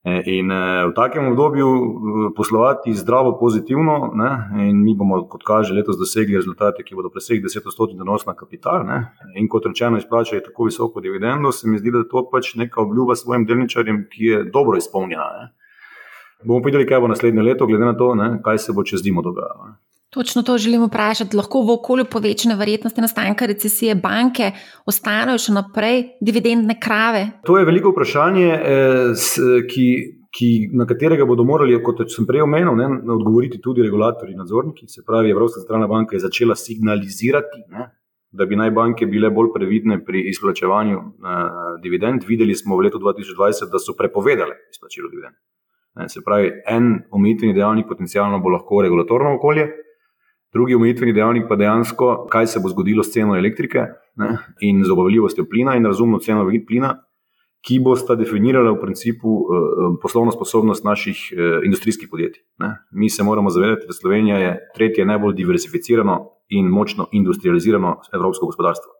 [0.08, 4.30] E, in e, v takem obdobju e, poslovati zdravo, pozitivno, ne,
[4.68, 8.86] in mi bomo, kot kaže, letos dosegli rezultate, ki bodo presegli 10-odstotni donos na kapital.
[8.86, 9.00] Ne,
[9.36, 12.80] in kot rečeno, izplačali tako visoko dividendo, se mi zdi, da je to pač neka
[12.82, 15.28] obljuba svojim delničarjem, ki je dobro izpolnjena.
[15.40, 15.50] Ne.
[16.44, 19.22] Bomo videli, kaj bo naslednje leto, glede na to, ne, kaj se bo čez zimo
[19.22, 19.74] dogajalo.
[20.18, 21.36] Točno to želimo vprašati.
[21.36, 24.50] Lahko v okolju povečane verjetnosti nastanka recesije banke
[24.86, 27.20] ostanejo še naprej dividendne krave?
[27.46, 29.28] To je veliko vprašanje, eh,
[29.70, 29.86] ki,
[30.34, 34.90] ki, na katerega bodo morali, kot sem prej omenil, ne, odgovoriti tudi regulatori in nadzorniki.
[34.90, 37.86] Se pravi, Evropska centralna banka je začela signalizirati, ne,
[38.34, 41.42] da bi naj banke bile bolj previdne pri izplačevanju uh,
[41.82, 42.26] dividend.
[42.26, 45.38] Videli smo v letu 2020, da so prepovedale izplačilo dividend.
[45.94, 49.70] Ne, se pravi, en omejitveni dejavnik potencialno bo lahko regulatorno okolje.
[50.52, 53.84] Drugi omejitveni dejavnik pa dejansko, kaj se bo zgodilo s ceno elektrike
[54.16, 54.30] ne,
[54.64, 56.94] in z obavljivostjo plina in razumno ceno plina,
[57.66, 62.42] ki bo sta definirala v principu eh, poslovno sposobnost naših eh, industrijskih podjetij.
[62.58, 62.76] Ne.
[62.92, 68.92] Mi se moramo zavedati, da Slovenija je tretje najbolj diversificirano in močno industrializirano evropsko gospodarstvo.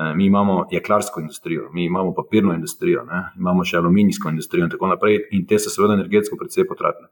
[0.00, 4.70] Eh, mi imamo jeklarsko industrijo, mi imamo papirno industrijo, ne, imamo še aluminijsko industrijo in
[4.70, 7.08] tako naprej, in te so seveda energetsko precej potratne.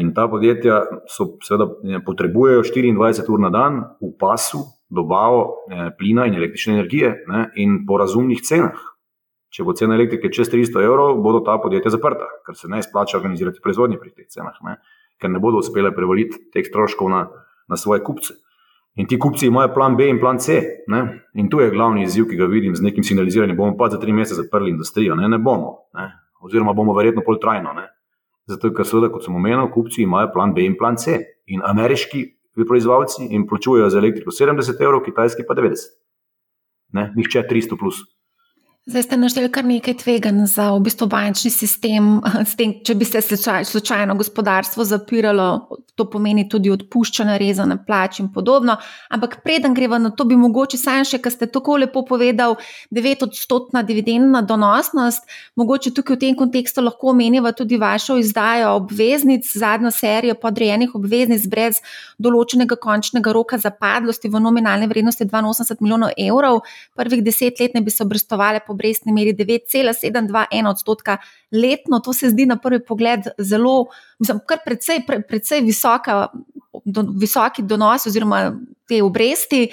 [0.00, 0.78] In ta podjetja
[1.10, 7.12] so, seveda, potrebujejo 24 ur na dan v pasu dobavo eh, plina in električne energije
[7.28, 8.88] ne, in po razumnih cenah.
[9.52, 13.18] Če bo cena elektrike čez 300 evrov, bodo ta podjetja zaprta, ker se ne splača
[13.18, 14.78] organizirati proizvodnje pri teh cenah, ne,
[15.20, 17.26] ker ne bodo uspele prevaliti teh stroškov na,
[17.68, 18.38] na svoje kupce.
[18.96, 20.56] In ti kupci imajo plan B in plan C.
[20.88, 21.02] Ne?
[21.34, 23.56] In tu je glavni izziv, ki ga vidim z nekim signaliziranjem.
[23.56, 25.88] Bomo pa za tri mesece zaprli industrijo, ne, ne bomo.
[25.96, 26.10] Ne?
[26.44, 27.72] Oziroma bomo verjetno pol trajno.
[27.76, 27.86] Ne?
[28.50, 31.18] Zato, ker seveda, kot sem omenil, kupci imajo plan B in plan C.
[31.46, 32.24] In ameriški
[32.68, 35.94] proizvajalci jim plačujejo za elektriko 70 evrov, kitajski pa 90.
[36.92, 37.12] Ne?
[37.16, 38.02] Nihče 300 plus.
[38.82, 42.16] Zdaj ste našteli kar nekaj tveganj za v bistvu bančni sistem.
[42.58, 48.74] Tem, če bi se slučajno gospodarstvo zapiralo, to pomeni tudi odpuščanje, rezane plače in podobno.
[49.14, 52.56] Ampak preden greva na to, bi mogoče sam še, ker ste tako lepo povedal,
[52.90, 55.30] 9-odstotna dividendna donosnost.
[55.54, 61.46] Mogoče tukaj v tem kontekstu lahko omenjava tudi vašo izdajo obveznic, zadnjo serijo podrejenih obveznic
[61.46, 61.78] brez
[62.18, 66.64] določenega končnega roka zapadlosti v nominalni vrednosti 82 milijonov evrov.
[66.98, 71.18] Prvih deset let ne bi se obrestovali obrestni meri 9,721 odstotka
[71.52, 72.00] letno.
[72.00, 73.86] To se zdi na prvi pogled zelo,
[74.18, 76.26] mislim, kar precej, pre, precej visoka,
[76.84, 78.52] do, visoki donos oziroma
[78.92, 79.64] te obresti.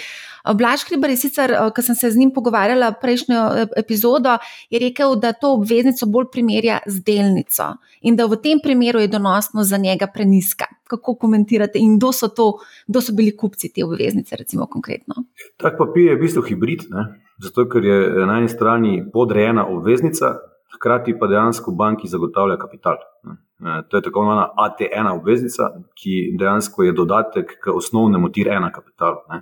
[0.55, 3.41] Blaž Hriber je sicer, ko sem se z njim pogovarjala prejšnjo
[3.77, 4.37] epizodo,
[4.71, 9.11] je rekel, da to obveznico bolj primerja z delnico in da v tem primeru je
[9.11, 10.65] donosnost za njega preniska.
[10.89, 12.53] Kako komentirate in kdo so, to,
[12.87, 15.27] kdo so bili kupci te obveznice, recimo konkretno?
[15.59, 16.87] Tak papir je v bistvu hibrid.
[16.89, 17.05] Ne?
[17.43, 20.37] Zato, ker je na eni strani podrejena obveznica,
[20.75, 22.97] hkrati pa dejansko banki zagotavlja kapital.
[23.25, 29.17] E, to je tako imenovana AT1 obveznica, ki dejansko je dodatek k osnovnemu TIR-1 kapitalu.
[29.33, 29.41] E,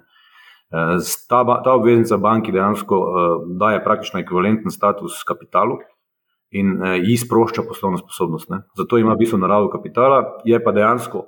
[1.29, 5.79] ta, ta obveznica banki dejansko e, daje praktično ekvivalenten status kapitalu
[6.51, 8.49] in ji sprošča poslovno sposobnost.
[8.49, 8.61] Ne.
[8.77, 11.25] Zato ima v bistvu naravo kapitala, je pa dejansko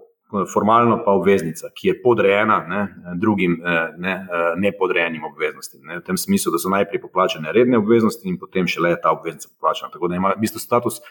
[0.54, 2.82] formalno pa obveznica, ki je podrejena ne,
[3.16, 5.82] drugim eh, ne, eh, nepodrejenim obveznostim.
[5.84, 9.50] Ne, v tem smislu, da so najprej poplačene redne obveznosti in potem šele ta obveznica
[9.56, 9.90] poplačena.
[9.94, 11.02] Tako da ima v bistvu status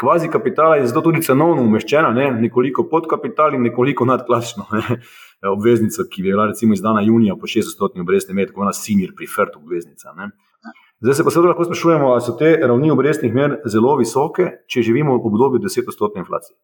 [0.00, 4.64] kvazi kapitala in zato tudi cenovno umeščena, ne, nekoliko pod kapital in nekoliko nad klasično
[5.56, 9.58] obveznico, ki je bila recimo izdana junija po 600 obrestni mer, tako ena senior preferred
[9.58, 10.14] obveznica.
[10.16, 10.30] Ne.
[11.02, 14.84] Zdaj se pa seveda lahko sprašujemo, ali so te ravni obrestnih mer zelo visoke, če
[14.86, 16.54] živimo v obdobju 10-odstotne inflacije.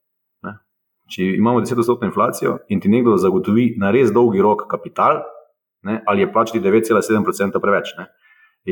[1.08, 5.22] Če imamo 10-odstotno inflacijo in ti nekdo zagotovi na res dolgi rok kapital,
[5.88, 7.94] ne, ali je plačati 9,7% preveč.
[7.98, 8.08] Ne.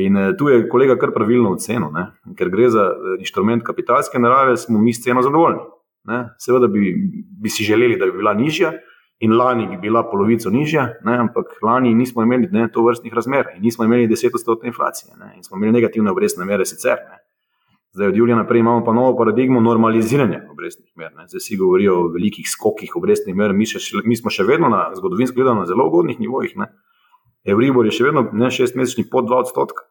[0.03, 4.21] In eh, tu je kolega kar pravilno ocenil, ne, ker gre za eh, inštrument kapitalske
[4.21, 5.63] narave, smo mi s ceno zadovoljni.
[6.07, 6.21] Ne.
[6.39, 6.93] Seveda bi,
[7.41, 8.75] bi si želeli, da bi bila nižja,
[9.19, 13.45] in lani bi bila polovico nižja, ne, ampak lani nismo imeli ne, to vrstnih razmer
[13.55, 17.01] in nismo imeli 10-odstotne inflacije ne, in smo imeli negativne obrestne mere sicer.
[17.09, 17.17] Ne.
[17.95, 21.13] Zdaj, od julija naprej imamo pa novo paradigmo normaliziranja obrestnih mer.
[21.15, 21.27] Ne.
[21.27, 24.89] Zdaj vsi govorijo o velikih skokih obrestnih mer, mi, še, mi smo še vedno na
[24.95, 26.57] zgodovinsko gledano na zelo ugodnih nivojih.
[26.61, 26.71] Ne.
[27.47, 29.87] Euribor je še vedno ne šestmesečni pod 2 odstotka.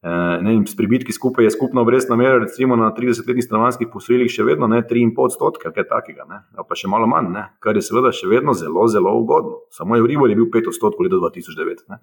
[0.00, 0.12] E,
[0.44, 4.68] ne, s pribitki skupaj je skupna obrestna mera, recimo na 30-letnih stanovanjskih posojilih, še vedno
[4.68, 8.54] 3,5 odstotka, kaj takega, ne, pa še malo manj, ne, kar je seveda še vedno
[8.56, 9.64] zelo, zelo ugodno.
[9.76, 11.84] Samo Euribor je bil 5 odstotkov leta 2009.
[11.92, 12.00] Ne.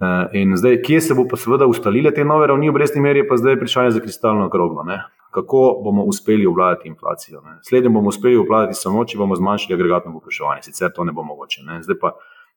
[0.00, 3.26] Eh, in zdaj, kje se bo pa seveda ustalile te nove ravni obrestnih mer, je
[3.28, 4.82] pa zdaj vprašanje za kristalno kroglo.
[4.84, 5.02] Ne?
[5.30, 7.42] Kako bomo uspeli obvladati inflacijo?
[7.68, 11.66] Slednjo bomo uspeli obvladati samo, če bomo zmanjšali agregatno povpraševanje, sicer to ne bo mogoče.
[11.66, 11.82] Ne?
[11.82, 12.14] Zdaj pa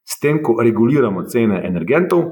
[0.08, 2.24] s tem, ko reguliramo cene energentov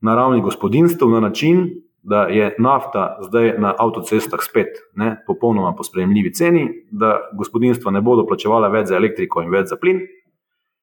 [0.00, 1.66] na ravni gospodinstv na način,
[2.06, 8.00] da je nafta zdaj na avtocestah spet ne, popolnoma po sprejemljivi ceni, da gospodinstva ne
[8.00, 10.04] bodo plačevala več za elektriko in več za plin,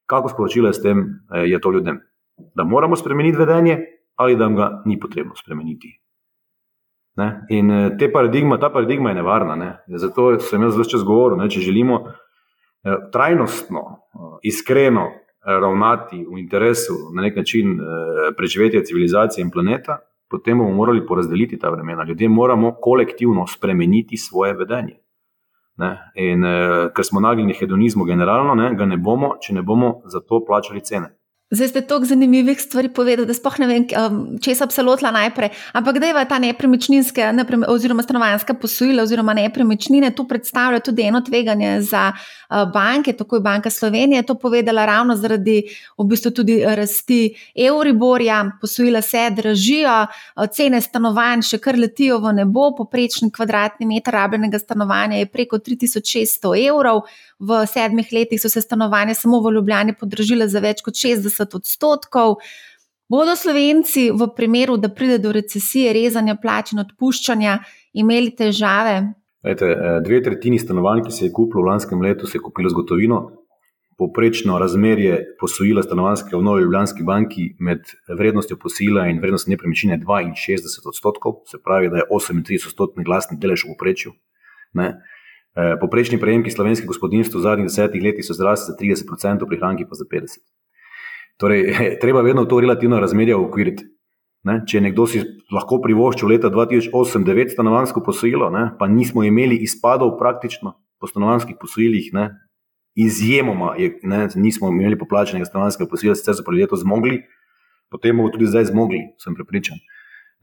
[0.06, 2.02] kako sporočilo je s tem, eh, je to ljudem
[2.56, 3.80] da moramo spremeniti vedenje,
[4.16, 6.04] ali da ga ni potrebno spremeniti.
[7.16, 7.46] Ne?
[7.50, 9.56] In eh, te paradigma, ta paradigma je nevarna.
[9.56, 9.98] Ne?
[9.98, 15.10] Zato sem jaz vse čas govoril, da če želimo eh, trajnostno, eh, iskreno
[15.44, 17.74] ravnati v interesu na nek način
[18.38, 19.98] preživetja civilizacije in planeta,
[20.32, 22.06] potem bomo morali porazdeliti ta vremena.
[22.08, 24.96] Ljudje moramo kolektivno spremeniti svoje vedenje.
[25.78, 25.90] Ne?
[26.16, 26.48] In
[26.96, 30.80] ker smo nagnjeni hedonizmu, generalno, ne, ga ne bomo, če ne bomo za to plačali
[30.80, 31.12] cene.
[31.54, 33.84] Zdaj ste toliko zanimivih stvari povedali, da spoh ne vem,
[34.42, 35.52] če se absolutno najprej.
[35.78, 41.22] Ampak da je ta nepremičninska neprem, oziroma stanovanska posojila oziroma nepremičnine, to predstavlja tudi eno
[41.22, 45.62] tveganje za uh, banke, tako je Banka Slovenije to povedala ravno zaradi
[45.98, 52.34] v bistvu tudi rasti Euriborja, posojila se dražijo, uh, cene stanovanj še kar letijo v
[52.34, 57.06] nebo, poprečni kvadratni meter rabljenega stanovanja je preko 3600 evrov
[57.44, 62.40] v sedmih letih so se stanovanja samo v Ljubljani podražile za več kot 60 odstotkov.
[63.12, 67.60] Bodo Slovenci v primeru, da pride do recesije, rezanja plač in odpuščanja,
[68.00, 68.96] imeli težave?
[69.44, 72.70] Ejte, eh, dve tretjini stanovanj, ki se je kupilo v lanskem letu, se je kupilo
[72.70, 73.20] z gotovino.
[74.00, 80.34] Poprečno razmerje posojila stanovanjske v Novi Ljubljanski banki med vrednostjo posojila in vrednostjo nepremičnine je
[80.34, 84.14] 62 odstotkov, se pravi, da je 38 odstotni glasni delež v poprečju.
[84.80, 84.94] Eh,
[85.54, 90.06] Poprečni prejemki slovenskih gospodinstv v zadnjih desetih letih so zrasli za 30%, prihranki pa za
[90.10, 90.42] 50%.
[91.38, 93.86] Torej, treba vedno to relativno razmerje ukviriti.
[94.44, 94.60] Ne?
[94.68, 95.22] Če nekdo si
[95.56, 98.72] lahko privoščil leta 2008-2009 stanovansko posojilo, ne?
[98.80, 102.26] pa nismo imeli izpadov praktično po stanovanskih posojilih, ne?
[103.00, 104.26] izjemoma je, ne?
[104.36, 107.22] nismo imeli poplačenega stanovanskega posojila, sicer so pa ljudje to zmogli,
[107.94, 109.80] potem bomo tudi zdaj zmogli, sem prepričan.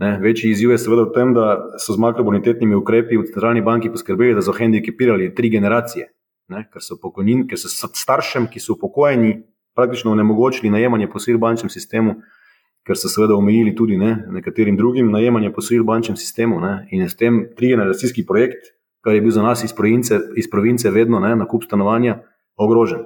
[0.00, 3.90] Ne, večji izziv je seveda v tem, da so z makrobonitetnimi ukrepi v centralni banki
[3.92, 6.06] poskrbeli, da so hendikepirali tri generacije,
[6.48, 9.34] ne, ker so pokojnin, ker so staršem, ki so upokojeni,
[9.76, 12.16] praktično onemogočili najemanje posojil v bančnem sistemu,
[12.88, 16.60] ker so seveda omejili tudi ne, nekaterim drugim najemanje posojil v bančnem sistemu.
[16.64, 18.72] Ne, in je s tem trigeneracijski projekt,
[19.04, 22.22] kar je bil za nas iz province, iz province vedno ne, nakup stanovanja,
[22.56, 23.04] ogrožen.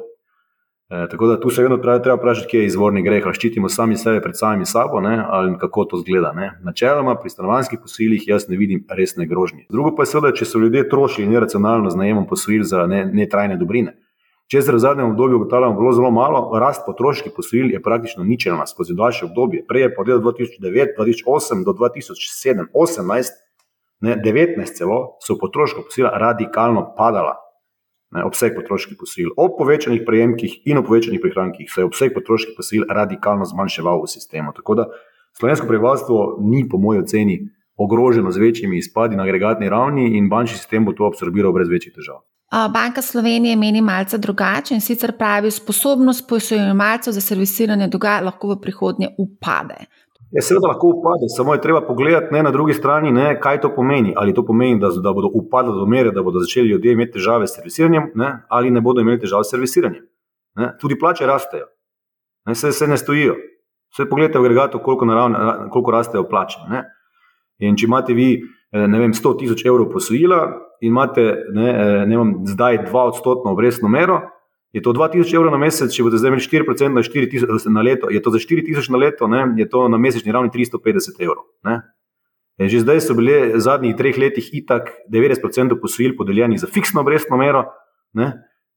[0.95, 3.69] E, tako da tu se vedno treba, treba vprašati, kje je izvorni greh, ali ščitimo
[3.69, 6.31] sami sebe pred samimi sabo, ne, ali kako to zgleda.
[6.37, 6.53] Ne.
[6.63, 9.67] Načeloma pri stanovanjskih posojilih jaz ne vidim resne grožnje.
[9.71, 13.61] Drugo pa je seveda, če so ljudje trošili neracionalno z najemom posojil za netrajne ne
[13.61, 13.97] dobrine.
[14.53, 18.67] Če se v zadnjem obdobju ugotavljamo zelo, zelo malo, rast potrošniških posojil je praktično ničelna
[18.67, 19.65] skozi daljše obdobje.
[19.69, 23.41] Prej je po letu 2009, 2008 do 2007, 2018,
[24.05, 27.44] 2019 celo so potrošniška posojila radikalno padala
[28.15, 29.33] ne, obseg potrošniških posojil.
[29.37, 34.13] Ob povečanih prejemkih in ob povečanih prihrankih se je obseg potrošniških posojil radikalno zmanjševal v
[34.15, 34.55] sistemu.
[34.57, 34.87] Tako da
[35.39, 37.41] slovensko prebivalstvo ni, po moji oceni,
[37.77, 41.95] ogroženo z večjimi izpadi na agregatni ravni in bančni sistem bo to absorbiral brez večjih
[41.95, 42.23] težav.
[42.71, 48.61] Banka Slovenije meni malce drugače in sicer pravi, sposobnost posojimalcev za servisiranje dolga lahko v
[48.61, 49.87] prihodnje upade.
[50.35, 53.71] Je seveda lahko upade, samo je treba pogledati ne, na drugi strani, ne, kaj to
[53.75, 54.13] pomeni.
[54.17, 57.47] Ali to pomeni, da, da bodo upadli do mere, da bodo začeli ljudje imeti težave
[57.47, 60.03] s servisiranjem, ne, ali ne bodo imeli težav s servisiranjem.
[60.59, 60.73] Ne.
[60.81, 61.69] Tudi plače rastejo,
[62.47, 63.37] ne, se, se ne stojijo.
[63.95, 65.39] Vse pogledajte v agregatu, koliko, naravne,
[65.71, 66.59] koliko rastejo plače.
[66.71, 66.83] Ne.
[67.63, 70.41] In če imate vi eh, vem, 100 tisoč evrov posojila
[70.81, 74.19] in imate ne, eh, ne vem, zdaj 2 odstotno obrestno mero,
[74.75, 78.11] je to 2000 evrov na mesec, če boste zdaj imeli 4% na, 4 na leto,
[78.11, 81.47] je to za 4000 na leto, ne, je to na mesečni ravni 350 evrov.
[82.59, 87.39] Že zdaj so bile v zadnjih treh letih itak 90% posojil podeljenih za fiksno obrestno
[87.39, 87.71] mero,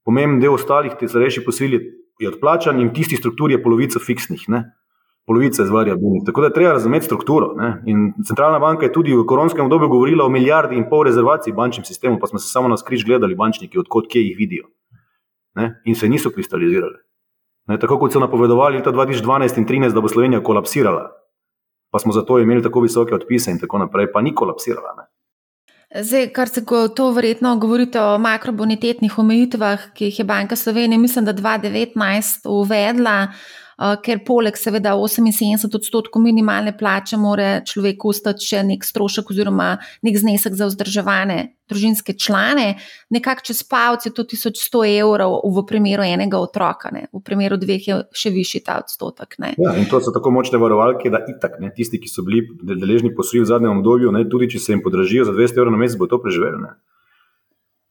[0.06, 1.82] pomemben del ostalih teh starejših posojil
[2.18, 4.46] je odplačan in v tisti strukturi je polovica fiksnih.
[4.54, 4.64] Ne.
[5.28, 6.22] Polovica je zvariabilnih.
[6.26, 7.52] Tako da treba razumeti strukturo.
[7.58, 7.82] Ne.
[7.86, 11.58] In centralna banka je tudi v koronskem obdobju govorila o milijardi in pol rezervacij v
[11.58, 14.66] bančnem sistemu, pa smo se samo na skriž gledali, bančniki, odkot kje jih vidijo
[15.54, 16.98] ne, in se niso kristalizirale.
[17.68, 21.08] Ne, tako kot so napovedovali leta 2012 in 2013, da bo Slovenija kolapsirala,
[21.92, 24.94] pa smo zato imeli tako visoke odpise in tako naprej, pa ni kolapsirala.
[24.96, 25.08] Ne.
[26.02, 26.64] Zdaj, kar se
[26.96, 33.28] to verjetno govorite o makrobonitetnih omejitvah, ki jih je Banka Slovenije, mislim, da 2019 uvedla.
[33.78, 39.76] Eh, ker poleg seveda 78 odstotkov minimalne plače mora človek ustati še nek strošek oziroma
[40.02, 41.36] nek znesek za vzdrževane
[41.70, 42.80] družinske člane,
[43.12, 47.06] nekako čez pavc je to 1100 evrov v primeru enega otroka, ne.
[47.12, 49.36] v primeru dveh je še višji ta odstotek.
[49.60, 53.12] Ja, in to so tako močne varovalke, da itak ne, tisti, ki so bili deležni
[53.14, 56.00] posojil v zadnjem obdobju, ne, tudi če se jim podražijo za 200 evrov na mesec,
[56.00, 56.72] bo to preživeli.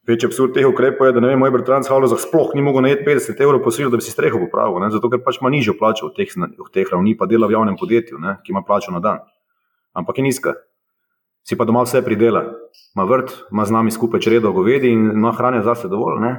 [0.08, 2.86] Večji absurd teh ukrepov je, da ne vem, moj brat v Halozah sploh ni mogel
[2.86, 4.88] najeti 50 evrov posojil, da bi si streho popravil, ne?
[4.94, 7.76] zato ker pač ima nižjo plačo v teh, v teh ravni, pa dela v javnem
[7.76, 8.38] podjetju, ne?
[8.40, 9.26] ki ima plačo na dan.
[9.92, 10.54] Ampak je nizka.
[11.44, 12.46] Si pa doma vse pridela,
[12.96, 16.22] ima vrt, ima z nami skupaj čredo govedi in ima hrane za se dovolj.
[16.24, 16.32] Ne?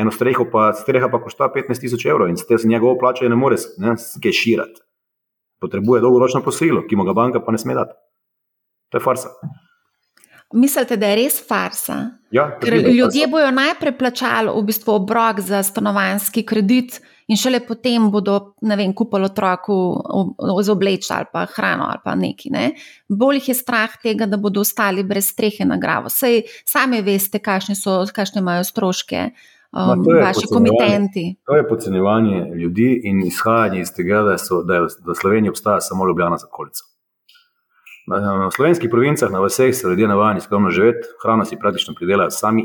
[0.00, 3.60] Eno streho pa, streha pa košta 15 tisoč evrov in se njegovo plačo ne more
[3.60, 4.80] skeširati.
[5.60, 7.92] Potrebuje dolgoročno posojilo, ki mu ga banka pa ne sme dati.
[8.92, 9.28] To je farsa.
[10.54, 11.96] Mislite, da je res farsa?
[12.34, 18.10] Ja, Ker ljudje bodo najprej plačali v bistvu obrok za stanovanski kredit, in šele potem
[18.12, 19.76] bodo vem, kupili otroku
[20.62, 22.52] z obleč ali pa hrano ali pa nekaj.
[22.52, 22.66] Ne?
[23.08, 26.12] Bolj jih je strah tega, da bodo ostali brez strehe na glavo.
[26.12, 29.30] Sej sami veste, kakšne, so, kakšne imajo stroške.
[29.74, 31.24] Um, vaši komitenti.
[31.50, 35.50] To je podcenjevanje ljudi in izhajanje iz tega, da, so, da, je, da v Sloveniji
[35.50, 36.93] obstaja samo Ljubljana za okolico.
[38.06, 42.62] Na slovenskih provincah, na vseh se ljudje navajeni skromno živeti, hrano si praktično pridelajo sami,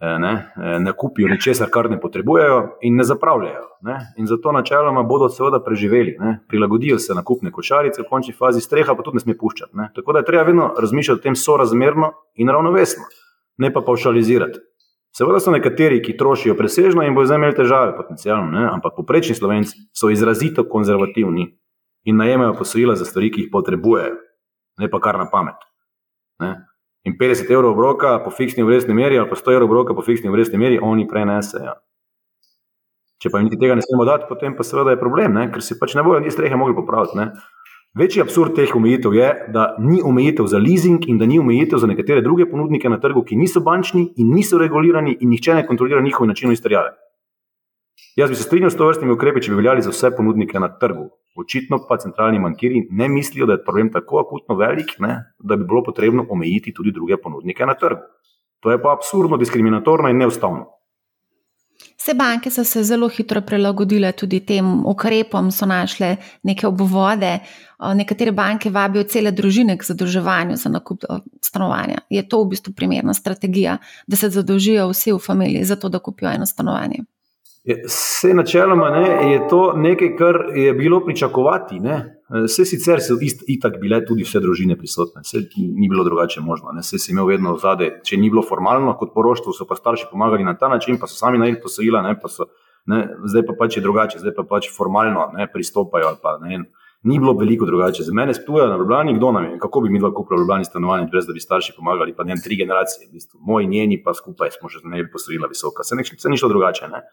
[0.00, 3.64] eh, ne, eh, ne kupijo ničesar, kar ne potrebujejo in ne zapravljajo.
[3.80, 3.98] Ne.
[4.16, 6.40] In zato načeloma bodo seveda preživeli, ne.
[6.48, 9.72] prilagodijo se na kupne košarice, v končni fazi streha pa tudi ne sme puščati.
[9.74, 9.90] Ne.
[9.94, 13.04] Tako da je treba vedno razmišljati o tem sorazmerno in ravnovesno,
[13.58, 14.58] ne pa paušalizirati.
[15.18, 18.68] Seveda so nekateri, ki trošijo presežno in bodo zdaj imeli težave, potencialno, ne.
[18.72, 21.58] ampak poprečni slovenci so izrazito konzervativni
[22.04, 24.27] in najemajo posojila za stvari, ki jih potrebujejo
[24.78, 25.58] ne pa kar na pamet.
[26.42, 26.54] Ne?
[27.06, 30.30] In 50 evrov obroka po fiksni obrestni meri, ali pa 100 evrov obroka po fiksni
[30.30, 31.76] obrestni meri, oni prenesejo.
[33.18, 35.48] Če pa jim tega ne smemo dati, potem pa seveda je problem, ne?
[35.50, 37.18] ker si pač ne bojo ni strehe mogli popraviti.
[37.18, 37.32] Ne?
[37.98, 41.88] Večji absurd teh omejitev je, da ni omejitev za leasing in da ni omejitev za
[41.90, 46.02] nekatere druge ponudnike na trgu, ki niso bančni in niso regulirani in nihče ne kontrolira
[46.04, 46.92] njihov način izterjave.
[48.18, 50.68] Jaz bi se strinjal s to vrstnimi ukrepi, če bi veljali za vse ponudnike na
[50.80, 51.04] trgu.
[51.38, 55.62] Očitno pa centralni bankiri ne mislijo, da je problem tako akutno velik, ne, da bi
[55.64, 58.00] bilo potrebno omejiti tudi druge ponudnike na trgu.
[58.66, 60.64] To je pa absurdno, diskriminatorno in neustavno.
[61.98, 67.36] Vse banke so se zelo hitro prilagodile tudi tem ukrepom, so našle neke obvode.
[68.00, 71.06] Nekatere banke vabijo cele družine k zadolževanju za nakup
[71.44, 72.02] stanovanja.
[72.10, 76.32] Je to v bistvu primerna strategija, da se zadolžijo vsi v familiji, zato da kupijo
[76.34, 77.04] eno stanovanje?
[77.68, 81.80] Vse načeloma ne, je to nekaj, kar je bilo pričakovati.
[82.44, 86.72] Vse sicer so itak bile tudi vse družine prisotne, vse ni bilo drugače možno.
[86.80, 90.44] Vse si imel vedno zadaj, če ni bilo formalno kot poroštvo, so pa starši pomagali
[90.44, 92.48] na ta način, pa so sami najeli posojila, ne, pa so,
[92.86, 96.16] ne, zdaj pa pač je drugače, zdaj pa pač formalno ne, pristopajo.
[96.22, 96.64] Pa, ne,
[97.02, 98.02] ni bilo veliko drugače.
[98.02, 100.64] Za mene spluja na Ljubljani, kdo nam je, kako bi mi dva kupila v Ljubljani
[100.64, 103.40] stanovanje, brez da bi starši pomagali, pa ne tri generacije, v bistvu.
[103.42, 105.84] moji, njeni, pa skupaj smo že imeli posojila visoka.
[105.84, 106.88] Se, nek, se ni šlo drugače.
[106.88, 107.04] Ne.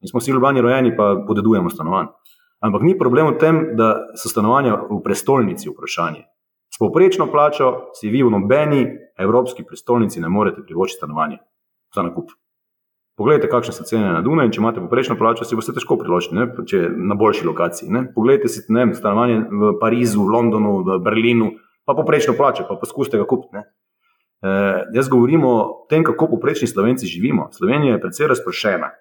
[0.00, 2.08] Mi smo vsi ljubljani rojeni, pa podedujemo stanovanje.
[2.60, 6.24] Ampak ni problem v tem, da so stanovanja v prestolnici vprašanje.
[6.74, 8.82] S povprečno plačo si vi v nobeni
[9.18, 11.38] evropski prestolnici ne morete privoščiti stanovanje
[11.94, 12.30] za nakup.
[13.18, 16.66] Poglejte, kakšne so cene na Dunaju, in če imate poprečno plačo, si boste težko privoščiti,
[16.70, 17.90] če na boljši lokaciji.
[17.90, 18.04] Ne?
[18.14, 21.50] Poglejte si ne, stanovanje v Parizu, v Londonu, v Berlinu,
[21.82, 23.58] pa poprečno plačo, pa poskusite ga kupiti.
[23.58, 24.52] E,
[24.94, 25.56] jaz govorim o
[25.90, 27.48] tem, kako poprečni slovenci živimo.
[27.58, 28.92] Slovenija je precej razprošena.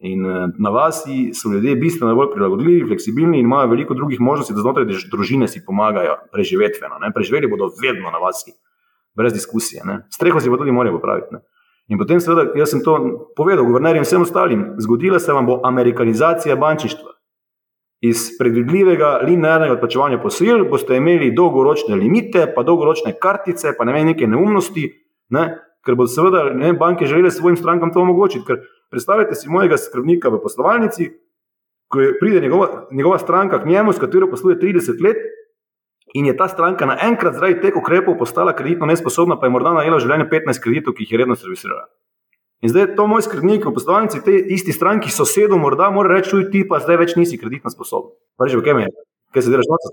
[0.00, 4.54] In eh, na vasi so ljudje bistveno bolj prilagodljivi, fleksibilni in imajo veliko drugih možnosti,
[4.56, 6.98] da znotraj družine si pomagajo preživetveno.
[7.02, 7.12] Ne?
[7.14, 8.54] Preživeli bodo vedno na vasi,
[9.16, 9.84] brez diskusije.
[9.84, 10.00] Ne?
[10.14, 11.34] Streho si pa tudi morajo popraviti.
[11.34, 11.42] Ne?
[11.90, 12.96] In potem, seveda, jaz sem to
[13.36, 17.16] povedal guvernerjem in vsem ostalim, zgodila se vam bo amerikanizacija bančništva.
[18.00, 24.14] Iz predvidljivega linearnega odplačevanja posojil boste imeli dolgoročne limite, pa dolgoročne kartice, pa ne vem,
[24.14, 24.86] neke neumnosti,
[25.28, 25.50] ne?
[25.84, 28.56] ker bodo seveda ne, banke želeli svojim strankam to omogočiti.
[28.90, 31.10] Predstavljajte si mojega skrbnika v poslovalnici,
[31.90, 35.16] ko pride njegova, njegova stranka k njemu, s katero posluje 30 let,
[36.14, 39.98] in je ta stranka naenkrat zaradi teh ukrepov postala kreditno nesposobna, pa je morda najela
[39.98, 41.86] v življenju 15 kreditov, ki jih je redno servisirala.
[42.60, 46.42] In zdaj je to moj skrbnik v poslovalnici, te isti stranki, sosedu, morda mora reči:
[46.52, 48.12] ti pa zdaj več nisi kreditno sposoben.
[48.36, 48.90] Pa reče: kaj me je,
[49.32, 49.86] kaj se delaš noč?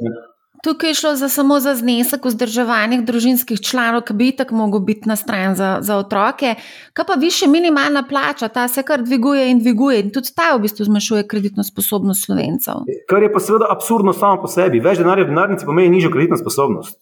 [0.64, 5.10] Tukaj je šlo za samo za znesek vzdrževanih družinskih članov, ki bi tako mogel biti
[5.10, 6.56] na stran za, za otroke.
[6.94, 10.62] Kaj pa više minimalna plača, ta se kar dviguje in dviguje, in tudi ta v
[10.62, 12.88] bistvu zmanjšuje kreditno sposobnost slovencev.
[13.10, 14.80] Kar je pa seveda absurdno samo po sebi.
[14.80, 16.98] Več denarja v denarnici pomeni nižjo kreditno sposobnost.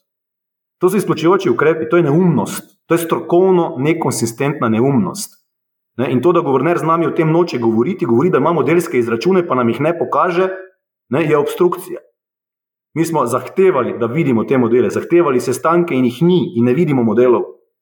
[0.83, 5.45] To so izplačujoči ukrepi, to je neumnost, to je strokovno nekonsistentna neumnost.
[5.97, 6.11] Ne?
[6.11, 9.45] In to, da guverner z nami o tem noče govoriti, govori, da ima modelske izračune,
[9.47, 10.49] pa nam jih ne pokaže,
[11.09, 11.23] ne?
[11.23, 12.03] je obstrukcija.
[12.95, 17.03] Mi smo zahtevali, da vidimo te modele, zahtevali sestanke in jih ni, in ne vidimo
[17.03, 17.41] modelov.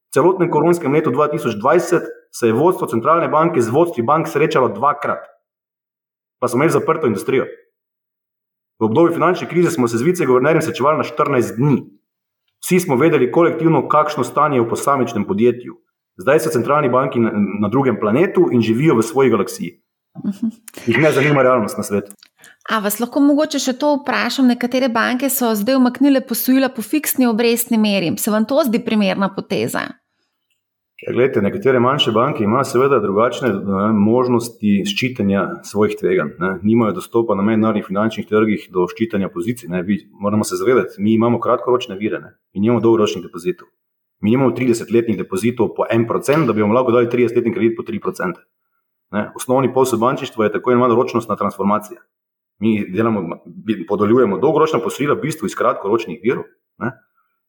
[0.09, 5.21] V celotnem koronskem letu 2020 se je vodstvo centralne banke z vodstvi bank srečalo dvakrat,
[6.41, 7.45] pa smo imeli zaprto industrijo.
[8.81, 11.77] V obdobju finančne krize smo se z viceguvernerjem srečevali na 14 dni.
[12.65, 15.77] Vsi smo vedeli kolektivno, kakšno stanje je v posamičnem podjetju.
[16.17, 19.71] Zdaj so centralni banki na, na drugem planetu in živijo v svoji galaksiji.
[20.85, 22.11] Jih ne zanima realnost na svetu.
[22.69, 24.47] A vas lahko mogoče še to vprašam?
[24.47, 28.13] Nekatere banke so zdaj umaknile posojila po fiksni obrestni meri.
[28.17, 29.83] Se vam to zdi primerna poteza?
[31.03, 36.37] Ja, gledajte, nekatere manjše banke imajo seveda drugačne ne, možnosti ščitanja svojih tveganj.
[36.63, 39.67] Nimajo dostopa na mednarodnih finančnih trgih do ščitanja pozicij.
[39.73, 39.83] Ne.
[39.83, 42.31] Vi, moramo se zavedati, mi imamo kratkoročne vire ne.
[42.55, 43.67] in imamo dolgoročnih depozitov.
[44.23, 48.39] Mi imamo 30-letnih depozitov po 1%, da bi vam lahko dali 30-letni kredit po 3%.
[49.11, 49.27] Ne.
[49.35, 51.99] Osnovni posel bančništva je tako imenovana ročnostna transformacija.
[52.61, 53.41] Mi delamo,
[53.87, 56.45] podeljujemo dolgoročna posojila, v bistvu iz kratkoročnih virov.
[56.79, 56.93] Ne?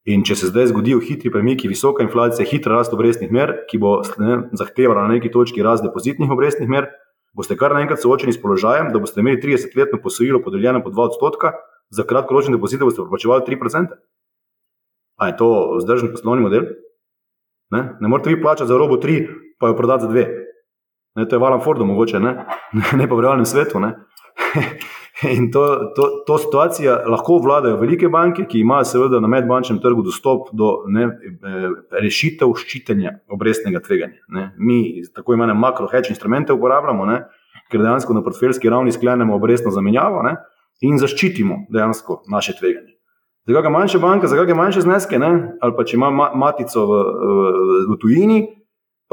[0.04, 3.96] In če se zdaj zgodijo hitri premiki, visoka inflacija, hitra rast obrestnih mer, ki bo
[4.20, 6.90] ne, zahtevala na neki točki rast depozitnih obrestnih mer,
[7.36, 11.54] boste kar naenkrat soočeni s položajem, da boste imeli 30-letno posojilo podeljeno po 2 odstotka,
[11.90, 13.96] za kratkoročne depozite boste plačevali 3%.
[15.20, 15.48] A je to
[15.78, 16.68] vzdržen poslovni model?
[17.72, 19.26] Ne, ne morete vi plačati za robo 3,
[19.58, 20.26] pa jo prodati za 2.
[21.16, 22.34] Ne, to je valam Fordu mogoče, ne,
[22.92, 23.80] ne pa v realnem svetu.
[25.38, 30.02] In to, to, to situacijo lahko vladajo velike banke, ki imajo seveda na medbančnem trgu
[30.02, 31.68] dostop do ne, eh,
[32.02, 34.20] rešitev ščitenja obrestnega tveganja.
[34.34, 34.48] Ne.
[34.58, 37.20] Mi tako imenovane makro-hedge instrumente uporabljamo, ne,
[37.70, 40.34] ker dejansko na portfeljski ravni sklenemo obrestno zamenjavo ne,
[40.82, 42.98] in zaščitimo dejansko naše tveganje.
[43.46, 45.32] Za kakšne manjše banke, za kakšne manjše zneske, ne,
[45.62, 48.38] ali pa če ima matico v, v, v tujini,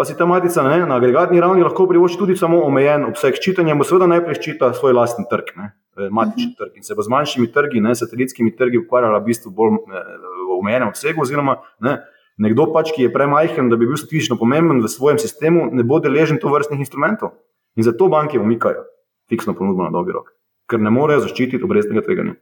[0.02, 3.76] pa si ta matica ne, na agregatni ravni lahko privošči tudi samo omejen obseg ščitanja,
[3.78, 6.54] bo seveda najprej ščita svoj lastni trg, ne, eh, matični uh mhm.
[6.54, 6.58] -huh.
[6.58, 6.80] trg.
[6.82, 10.10] In se bo z manjšimi trgi, ne, satelitskimi trgi, ukvarjala v bistvu bolj eh,
[10.47, 11.22] v omejenem obsegu.
[11.22, 11.99] Oziroma, ne,
[12.38, 15.99] nekdo pač, ki je premajhen, da bi bil statistično pomemben v svojem sistemu, ne bo
[15.99, 17.38] deležen to vrstnih instrumentov.
[17.78, 18.82] In zato banke umikajo
[19.30, 20.34] fiksno ponudbo na dolgi rok,
[20.66, 22.34] ker ne morejo zaščititi obrestnega tveganja.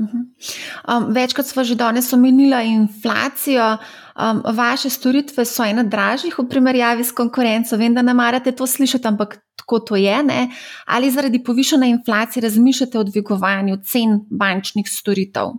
[0.00, 3.76] Um, večkrat smo že danes omenili inflacijo.
[4.16, 7.76] Um, vaše storitve so ena dražjih v primerjavi s konkurenco.
[7.76, 10.22] Vem, da ne marate to slišati, ampak tako to je.
[10.22, 10.48] Ne?
[10.86, 15.56] Ali zaradi povišene inflacije razmišljate o dvigovanju cen bančnih storitev?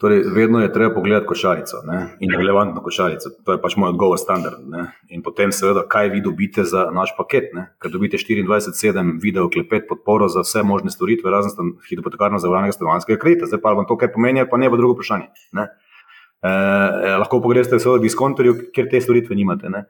[0.00, 2.06] Torej, vedno je treba pogledati košarico ne?
[2.20, 3.30] in relevantno košarico.
[3.44, 4.62] To je pač moj odgovor, standard.
[4.64, 4.86] Ne?
[5.12, 7.50] In potem, seveda, kaj vi dobite za naš paket.
[7.52, 7.66] Ne?
[7.82, 13.50] Ker dobite 24-7 video klepet, podporo za vse možne storitve, razen hipotekarno zavarovanega stanovanjskega kredita.
[13.50, 15.28] Zdaj pa vam to, kaj pomeni, pa ne bo drugo vprašanje.
[15.60, 15.68] Ne?
[16.40, 16.54] E,
[17.20, 19.68] lahko pogreste v svojem diskontorju, kjer te storitve nimate.
[19.68, 19.84] Ne?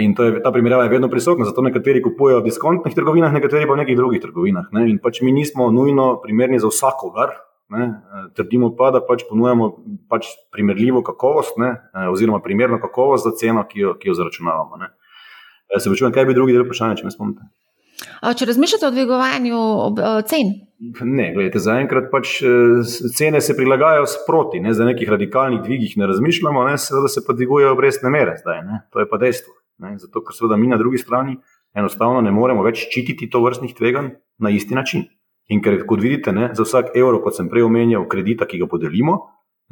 [0.00, 3.76] In je, ta primerjava je vedno prisotna, zato nekateri kupujejo v diskontnih trgovinah, nekateri pa
[3.76, 4.72] v nekih drugih trgovinah.
[4.72, 4.88] Ne?
[4.88, 7.36] In pač mi nismo nujno primerni za vsakogar,
[7.70, 9.68] Ne, eh, trdimo pa, da pač ponujamo
[10.10, 14.80] pač primerljivo kakovost, ne, eh, oziroma primerno kakovost za ceno, ki jo, ki jo zaračunavamo.
[14.80, 14.90] Ne.
[15.70, 17.46] Eh, se počutim, kaj bi drugi del vprašanja, če me spomnite.
[18.40, 19.58] Če razmišljate o dvigovanju
[20.26, 20.50] cen?
[21.04, 22.38] Ne, gledajte, zaenkrat pač
[23.12, 27.36] cene se prilagajajo sproti, ne, za nekih radikalnih dvigih ne razmišljamo, ne, seveda se pa
[27.36, 28.62] dvigujejo obrestne mere zdaj.
[28.64, 29.52] Ne, to je pa dejstvo.
[29.84, 31.36] Ne, zato, ker seveda mi na drugi strani
[31.76, 35.04] enostavno ne moremo več ščititi to vrstnih tveganj na isti način.
[35.50, 38.68] In ker, kot vidite, ne, za vsak evro, kot sem prej omenjal, kredita, ki ga
[38.70, 39.16] podelimo,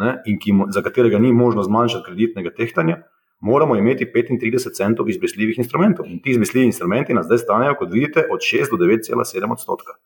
[0.02, 2.98] ne, in ki, za katerega ni možno zmanjšati kreditnega tehtanja,
[3.40, 6.06] moramo imeti 35 centov izbrisljivih instrumentov.
[6.10, 9.98] In ti izbrisljivi instrumenti nas zdaj stanejo, kot vidite, od 6 do 9,7 odstotka.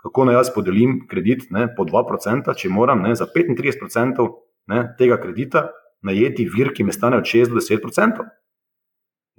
[0.00, 4.28] Kako naj jaz podelim kredit ne, po 2%, če moram ne, za 35%
[4.68, 5.70] ne, tega kredita
[6.04, 8.28] najeti vir, ki me stane od 6 do 10%?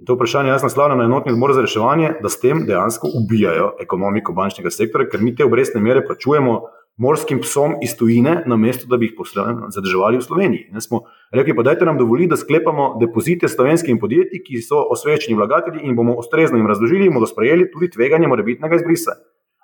[0.00, 3.72] In to vprašanje jaz naslavljam na enotni odbor za reševanje, da s tem dejansko ubijajo
[3.80, 6.56] ekonomiko bančnega sektorja, ker mi te obrestne mere plačujemo
[6.96, 9.20] morskim psom iz tujine, namesto da bi jih
[9.68, 10.66] zadrževali v Sloveniji.
[10.72, 15.36] Ne smo rekli, pa dajte nam dovoliti, da sklepamo depozite slovenskim podjetjem, ki so osvečeni
[15.38, 19.16] vlagatelji in bomo ustrezno jim razložili in bodo sprejeli tudi tveganje morebitnega izbrisa.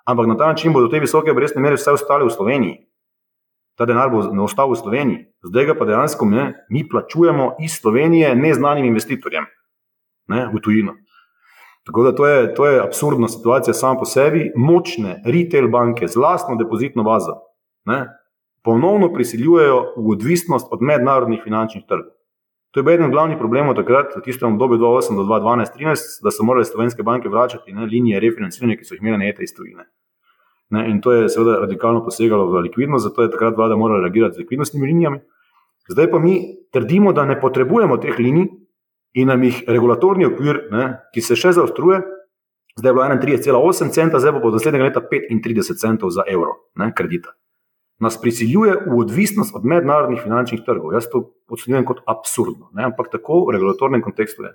[0.05, 2.79] Ampak na ta način bodo te visoke obrestne mere vse ostale v Sloveniji.
[3.77, 8.35] Ta denar bo ostal v Sloveniji, zdaj ga pa dejansko ne, mi plačujemo iz Slovenije
[8.35, 9.45] neznanim investitorjem
[10.29, 10.95] ne, v tujino.
[11.89, 14.51] Tako da to je, to je absurdna situacija sama po sebi.
[14.55, 17.39] Močne retail banke z vlastno depozitno bazo
[17.85, 18.05] ne,
[18.63, 22.13] ponovno prisiljujejo v odvisnost od mednarodnih finančnih trgov.
[22.71, 26.45] To je bil eden glavnih problemov takrat, v tistem obdobju 2008 do 2012-2013, da so
[26.45, 29.87] morale slovenske banke vračati ne, linije refinanciranja, ki so jih imele najete iz tujine.
[30.69, 34.37] Ne, in to je seveda radikalno posegalo v likvidnost, zato je takrat vlada morala reagirati
[34.37, 35.21] z likvidnostnimi linijami.
[35.89, 36.35] Zdaj pa mi
[36.71, 38.51] trdimo, da ne potrebujemo teh linij,
[39.13, 42.01] in nam jih regulatorni okvir, ne, ki se še zaostruje,
[42.79, 46.91] zdaj je bilo 31,8 centa, zdaj bo do naslednjega leta 35 centov za evro ne,
[46.95, 47.33] kredita.
[47.99, 50.93] Nas prisiljuje v odvisnost od mednarodnih finančnih trgov.
[50.95, 54.53] Jaz to ocenjujem kot absurdno, ne, ampak tako v regulatornem kontekstu je.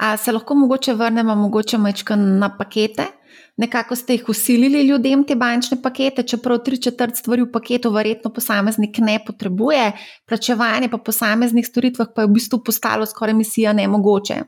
[0.00, 1.78] A se lahko mogoče vrnemo mogoče
[2.16, 3.06] na pakete?
[3.56, 8.32] Nekako ste jih usilili ljudem te bančne pakete, čeprav tri četrt stvari v paketu verjetno
[8.32, 9.92] posameznik ne potrebuje,
[10.28, 14.42] plačevanje po posameznih storitvah pa je v bistvu postalo skoraj misija nemogoče.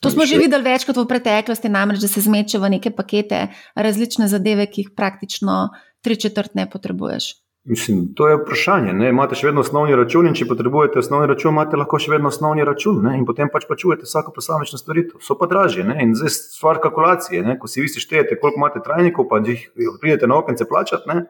[0.00, 4.28] To smo že videli večkrat v preteklosti, namreč, da se zmeče v neke pakete različne
[4.28, 5.68] zadeve, ki jih praktično
[6.00, 7.34] tri četrt ne potrebuješ.
[7.64, 8.92] Mislim, to je vprašanje.
[8.92, 9.10] Ne?
[9.12, 12.64] Imate še vedno osnovni račun in če potrebujete osnovni račun, imate lahko še vedno osnovni
[12.64, 13.18] račun ne?
[13.18, 15.20] in potem pač plačujete vsako posamično storitev.
[15.24, 15.98] So pa dražje ne?
[16.00, 17.42] in zdaj stvar kalkulacije.
[17.44, 17.58] Ne?
[17.60, 19.68] Ko si vi štejete, koliko imate trajnikov, pa jih
[20.00, 21.20] pridete na okence plačati.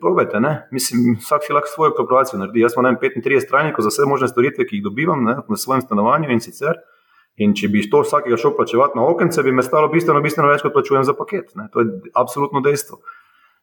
[0.00, 0.40] Probajte,
[0.72, 2.64] Mislim, vsak si lahko svojo kalkulacijo naredi.
[2.64, 5.36] Jaz imam 35 trajnikov za vse možne storitve, ki jih dobivam ne?
[5.48, 6.80] na svojem stanovanju in sicer.
[7.36, 10.64] In če bi to vsakega šel plačevati na okence, bi me stalo bistveno, bistveno več,
[10.64, 11.54] kot plačujem za paket.
[11.56, 11.68] Ne?
[11.72, 13.00] To je absolutno dejstvo.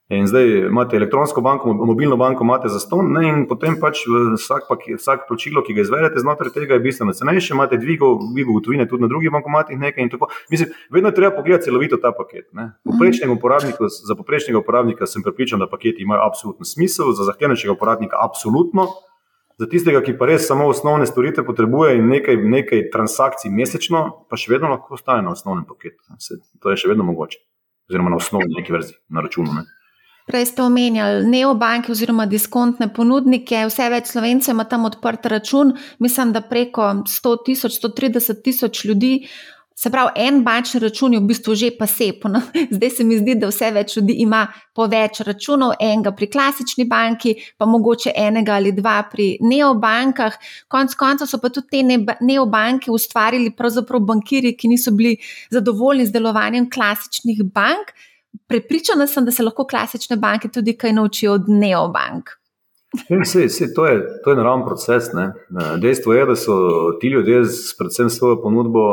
[0.08, 4.70] In zdaj imate elektronsko banko, mobilno banko imate za ston, ne, in potem pač vsak,
[4.96, 7.52] vsak plačilo, ki ga izvedete znotraj tega, je bistveno cenejše.
[7.54, 9.80] Imate dvigo, dvigo gotovine tudi na drugih bankomatih.
[9.80, 10.08] Nekaj,
[10.50, 12.48] Mislim, vedno treba pogledati celovito ta paket.
[14.08, 18.88] Za poprečnega uporabnika sem pripričan, da paketi imajo absolutno smisel, za zahtevnejšega uporabnika absolutno.
[19.60, 24.38] Za tistega, ki pa res samo osnovne storitve potrebuje in nekaj, nekaj transakcij mesečno, pa
[24.40, 26.00] še vedno lahko ostane na osnovnem paketu.
[26.62, 27.42] To je še vedno mogoče.
[27.90, 29.56] Oziroma na osnovni neki verziji, na računu.
[29.58, 29.66] Ne.
[30.28, 35.72] Prej ste omenjali neobanke oziroma diskontne ponudnike, vse več slovencev ima tam odprt račun,
[36.04, 39.14] mislim, da preko 100 tisoč, 130 tisoč ljudi.
[39.78, 42.26] Se pravi, en bančni račun je v bistvu že pa sep.
[42.26, 42.42] No?
[42.76, 44.42] Zdaj se mi zdi, da vse več ljudi ima
[44.76, 50.36] po več računov, enega pri klasični banki, pa mogoče enega ali dva pri neobankah.
[50.68, 55.16] Konec konca so pa tudi te neobanke ustvarili pravzaprav bankiri, ki niso bili
[55.54, 57.94] zadovoljni z delovanjem klasičnih bank.
[58.48, 62.30] Prepričana sem, da se lahko klasične banke tudi kaj naučijo od neobank.
[63.26, 65.14] Se, se, to, je, to je naravni proces.
[65.14, 65.32] Ne.
[65.82, 66.54] Dejstvo je, da so
[67.02, 68.84] ti ljudje, s predvsem svojo ponudbo,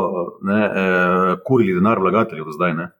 [0.42, 2.74] ne, eh, kurili denar vlagateljev do zdaj.
[2.74, 2.90] Ne.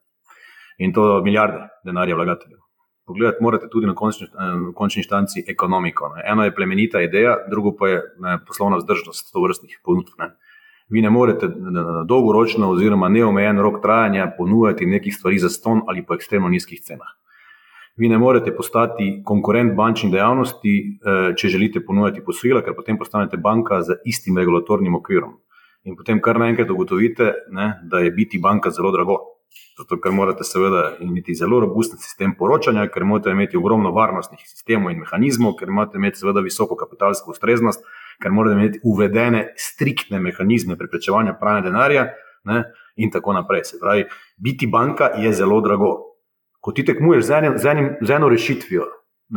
[0.77, 2.59] In to milijarde denarja vlagateljev.
[3.05, 4.27] pogledati morate tudi na končni,
[4.75, 6.07] končni štanci ekonomiko.
[6.15, 6.23] Ne.
[6.25, 10.15] Eno je plemenita ideja, drugo pa je ne, poslovna vzdržnost to vrstnih ponudb.
[10.19, 10.31] Ne.
[10.89, 11.47] Vi ne morete
[12.07, 17.07] dolgoročno oziroma neomejen rok trajanja ponujati nekih stvari za ston ali po ekstremno nizkih cenah.
[17.97, 23.37] Vi ne morete postati konkurent bančni dejavnosti, eh, če želite ponujati posojila, ker potem postanete
[23.37, 25.37] banka z istim regulatornim okvirom.
[25.85, 29.17] In potem kar naenkrat ugotovite, ne, da je biti banka zelo drago.
[29.77, 34.91] Zato, ker morate seveda imeti zelo robusten sistem poročanja, ker morate imeti ogromno varnostnih sistemov
[34.91, 37.83] in mehanizmov, ker morate imeti seveda visoko kapitalsko ustreznost,
[38.21, 42.09] ker morate imeti uvedene striktne mehanizme preprečevanja pranja denarja
[42.45, 42.63] ne,
[42.95, 43.63] in tako naprej.
[43.63, 44.05] Se pravi,
[44.37, 45.95] biti banka je zelo drago
[46.65, 48.85] ko ti tekmuješ z, enim, z, enim, z eno rešitvijo,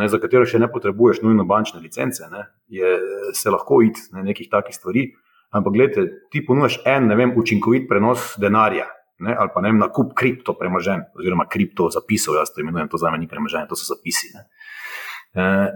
[0.01, 2.93] ne, za katero še ne potrebuješ nujno bančne licence, ne, je,
[3.37, 5.11] se lahko id na nekih takih stvari.
[5.53, 8.87] Ampak, gledaj, ti ponujaš en, ne vem, učinkovit prenos denarja.
[9.25, 13.01] Ne, ali pa ne vem, nakup kripto premoženja, oziroma kripto zapisov, jaz to imenujem, to
[13.01, 14.31] za me ni premoženje, to so zapisi.
[14.33, 14.45] Ne.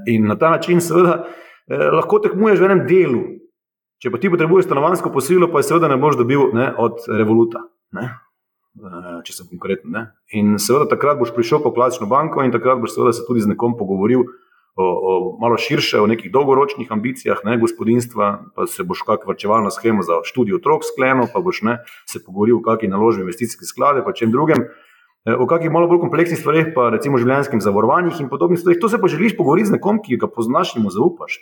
[0.08, 1.18] In na ta način, seveda,
[1.72, 3.22] eh, lahko tekmuješ v enem delu.
[4.02, 7.62] Če pa ti potrebuješ stanovansko posilo, pa je seveda ne boš dobil ne, od revoluta.
[7.94, 8.10] Ne.
[8.72, 9.92] Eh, če sem konkreten.
[9.92, 10.06] Ne?
[10.36, 13.52] In seveda takrat boš prišel po klasično banko in takrat boš seveda se tudi z
[13.52, 14.24] nekom pogovoril
[14.74, 19.70] o, o malo širše, o nekih dolgoročnih ambicijah ne, gospodinstva, pa se boš kakšno vrčevalno
[19.70, 21.76] schemo za študij otrok sklenil, pa boš ne,
[22.08, 24.64] se pogovoril o kakšni naložbi investicijske sklade, pa čem drugem.
[25.22, 28.88] Eh, o kakšnih malo bolj kompleksnih stvareh, pa recimo življenjskim zavarovanjih in podobnih stvareh, to
[28.90, 31.36] se pa želiš pogovoriti z nekom, ki ga poznaš in mu zaupaš.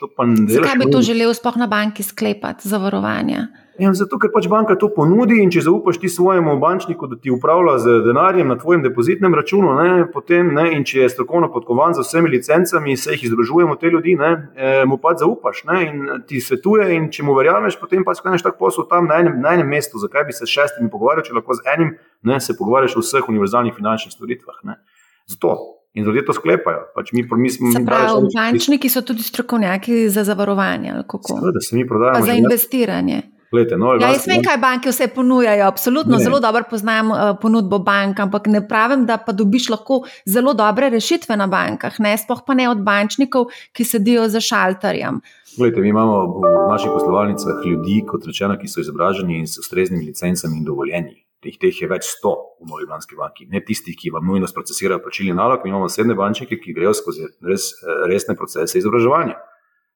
[0.52, 3.46] Zakaj bi to želel sploh na banki sklepati, zavarovanja?
[3.80, 7.32] Ja, zato, ker pač banka to ponudi in če zaupaš ti svojemu bančniku, da ti
[7.32, 11.96] upravlja z denarjem na tvojem depozitnem računu, ne, potem, ne, in če je strokovno podkovan
[11.96, 16.26] z vsemi licencami, se jih izdružujemo te ljudi, ne, eh, mu pač zaupaš ne, in
[16.28, 16.90] ti svetuje.
[16.98, 19.96] In če mu verjameš, potem pač skleniš tak posel tam na enem, na enem mestu.
[20.04, 23.28] Zakaj bi se s šestimi pogovarjal, če lahko z enim ne, se pogovarjaš o vseh
[23.28, 24.64] univerzalnih finančnih storitvah?
[24.64, 24.80] Ne.
[25.26, 25.56] Zato.
[25.94, 26.84] In ljudje to sklepajo.
[26.94, 30.94] Pač mi, mi smo, pravi, bančniki so tudi strokovnjaki za zavarovanje.
[31.26, 32.26] Seveda, se mi prodajamo.
[32.26, 33.22] Za investiranje.
[33.50, 35.64] Glede, no, ja, jaz vem, kaj banke vse ponujajo.
[35.66, 36.22] Absolutno, ne.
[36.22, 40.90] zelo dobro poznam uh, ponudbo bank, ampak ne pravim, da pa dobiš lahko zelo dobre
[40.94, 45.18] rešitve na bankah, ne sploh pa ne od bančnikov, ki sedijo za šalterjem.
[45.56, 50.06] Glede, mi imamo v naših poslovalnicah ljudi, kot rečeno, ki so izobraženi in s ustreznimi
[50.06, 51.19] licencami in dovoljenji.
[51.40, 55.00] Teh, teh je več sto v Novi Banski banki, ne tistih, ki vam nujno procesirajo
[55.00, 55.62] plačilni nalog.
[55.64, 59.38] Mi imamo sedne bančnike, ki grejo skozi res, eh, resne procese izobraževanja.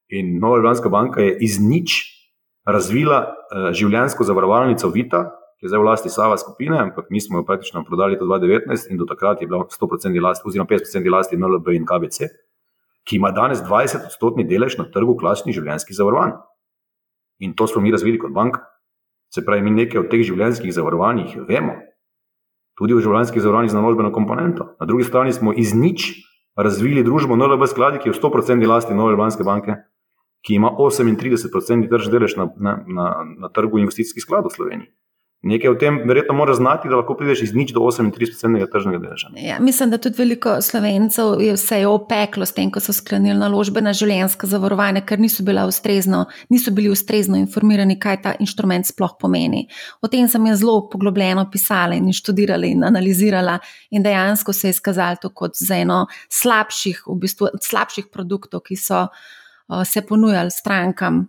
[0.09, 2.15] In Nova Ljubljanska banka je iz nič
[2.65, 5.23] razvila uh, življenjsko zavarovalnico Vita,
[5.59, 8.91] ki je zdaj v lasti Sava skupine, ampak mi smo jo praktično prodali do 2019
[8.93, 12.29] in do takrat je bila 100% lasti, oziroma 50% lasti NLB in KBC,
[13.05, 16.39] ki ima danes 20-odstotni delež na trgu klasičnih življenjskih zavarovanj.
[17.45, 18.65] In to smo mi razvili kot banka.
[19.35, 21.75] Se pravi, mi nekaj od teh življenjskih zavarovanj vemo,
[22.79, 24.69] tudi v življenjskih zavarovanjih z naložbeno komponento.
[24.79, 26.13] Na drugi strani smo iz nič
[26.55, 29.81] razvili družbo NLB skladi, ki je v 100% lasti Nove Ljubljanske banke
[30.45, 33.07] ki ima 38% tržni delež na, na, na,
[33.39, 34.91] na trgu investicijskih skladov v Sloveniji.
[35.45, 39.29] Nekaj o tem, verjetno, mora znati, da lahko prideš iz nič do 38% tržnega deleža.
[39.37, 43.83] Ja, mislim, da tudi veliko slovencev je vse opeklo s tem, ko so sklenili naložbe
[43.85, 49.67] na življenjska zavarovanja, ker niso, ustrezno, niso bili ustrezno informirani, kaj ta inštrument sploh pomeni.
[50.01, 53.59] O tem sem jaz zelo poglobljeno pisala in študirala in analizirala,
[53.91, 58.81] in dejansko se je izkazalo to kot za eno slabših, v bistvu, slabših produktov, ki
[58.81, 59.07] so.
[59.73, 61.29] Eh, se ponujali strankam?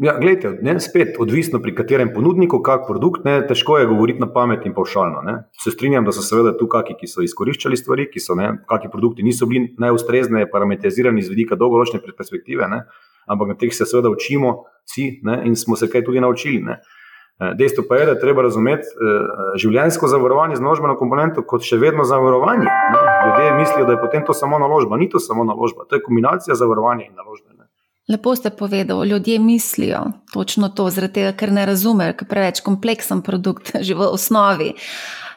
[0.00, 4.28] Ja, gledajte, ne, spet odvisno pri katerem ponudniku, kak produkt, ne, težko je govoriti na
[4.32, 5.20] pamet in pavšalno.
[5.26, 5.34] Ne.
[5.62, 8.88] Se strinjam, da so seveda tu kakšni, ki so izkoriščali stvari, ki so, ne, kakšni
[8.90, 12.86] produkti niso bili najustrezneje parametrizirani z vidika dolgoročne perspektive, ne,
[13.28, 15.10] ampak na teh se seveda učimo vsi
[15.44, 16.64] in smo se kaj tudi naučili.
[16.64, 16.80] Ne.
[17.42, 21.64] Eh, dejstvo pa je, da je treba razumeti eh, življenjsko zavarovanje z naložbeno komponento kot
[21.66, 22.68] še vedno zavarovanje.
[22.68, 23.00] Ne.
[23.26, 24.96] Ljudje mislijo, da je potem to samo naložba.
[25.00, 27.51] Ni to samo naložba, to je kombinacija zavarovanja in naložbe.
[28.08, 33.22] Lepo ste povedali, ljudje mislijo točno to, tega, ker ne razumejo, ker je preveč kompleksen
[33.22, 34.72] produkt že v osnovi.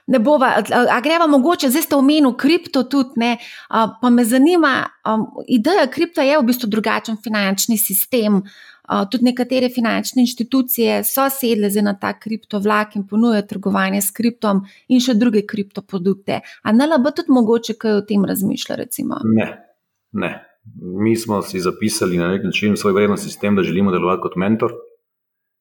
[0.07, 0.61] Ne bova,
[0.91, 3.37] a greva mogoče, zdaj ste omenili kripto tudi, ne,
[3.69, 8.43] a, pa me zanima, a, ideja kripto je v bistvu drugačen finančni sistem.
[8.85, 14.11] A, tudi nekatere finančne institucije so sedle na ta kripto vlak in ponujajo trgovanje s
[14.11, 16.41] kriptom in še druge kriptoprodukte.
[16.63, 18.75] A NLB tudi mogoče kaj o tem razmišlja?
[18.75, 19.17] Recimo?
[19.25, 19.49] Ne,
[20.13, 20.54] ne.
[21.01, 24.73] Mi smo si zapisali na nek način svoj vrednostni sistem, da želimo delovati kot mentor,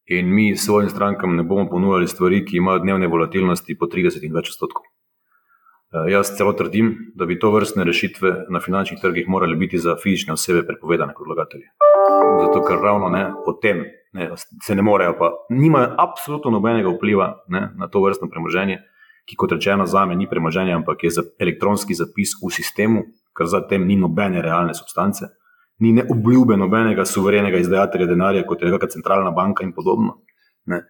[0.06, 4.34] in mi svojim strankam ne bomo ponujali stvari, ki imajo dnevne volatilnosti po 30 in
[4.34, 4.84] več odstotkov.
[5.94, 9.96] Eh, jaz celo trdim, da bi to vrstne rešitve na finančnih trgih morale biti za
[10.02, 11.68] fizične osebe prepovedane kot vlagatelji.
[12.40, 14.30] Zato, ker ravno ne, o tem ne,
[14.62, 18.80] se ne morejo, pa nimajo absolutno nobenega vpliva ne, na to vrstno premoženje,
[19.28, 23.04] ki kot rečeno za me ni premoženje, ampak je za elektronski zapis v sistemu,
[23.36, 25.28] ker za tem ni nobene realne substance,
[25.78, 30.20] ni ne obljube nobenega suverenega izdajatelja denarja, kot je neka centralna banka in podobno.
[30.70, 30.84] Ne.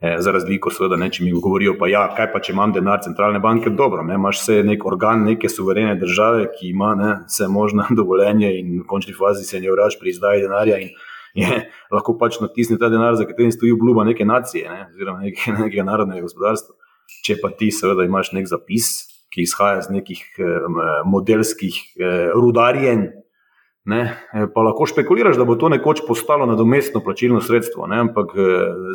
[0.00, 3.00] E, za razliko, seveda, ne, če mi govorijo, pa ja, kaj pa če imam denar
[3.04, 7.48] centralne banke, dobro, ne, imaš vse nek organ neke suverene države, ki ima ne, vse
[7.48, 10.92] možne dovoljenje in v končni fazi se ne uraž pri izdaji denarja in
[11.36, 15.56] je, lahko pač natisne ta denar, za katerim stoji obljuba neke nacije, ne, oziroma neke,
[15.64, 16.76] nekega narodnega gospodarstva.
[17.24, 18.92] Če pa ti seveda imaš nek zapis,
[19.36, 20.44] ki izhaja iz nekih eh,
[21.04, 23.04] modelskih eh, rudarjenj,
[23.92, 24.00] ne,
[24.32, 27.86] eh, pa lahko špekuliraš, da bo to nekoč postalo nadomestno plačilno sredstvo.
[27.92, 28.32] Ne, ampak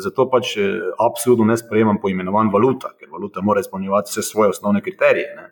[0.02, 0.56] zato pač
[0.98, 5.30] absolutno ne sprejemam poimenovan valuta, ker valuta mora izpolnjevati vse svoje osnovne kriterije.
[5.38, 5.48] Ne.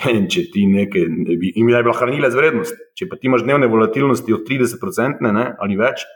[0.16, 3.68] In če ti nekaj, in bi bila hranila z vrednost, če pa ti imaš dnevne
[3.70, 6.06] volatilnosti od 30% ne, ali več,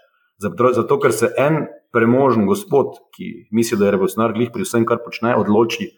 [0.41, 4.87] zato, zato ker se en premožen gospod, ki misli, da je revolucionar, glih pri vsem,
[4.89, 5.91] kar počne, odloči,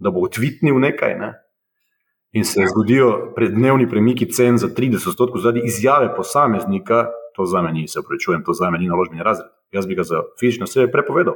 [0.00, 1.32] da bo odvitnil nekaj, ne,
[2.32, 7.88] in se zgodijo dnevni premiki cen za 30% zaradi izjave posameznika, to za me ni,
[7.88, 9.48] se upravičujem, to za me ni naložbeni razred.
[9.72, 11.34] Jaz bi ga za fizično sebe prepovedal.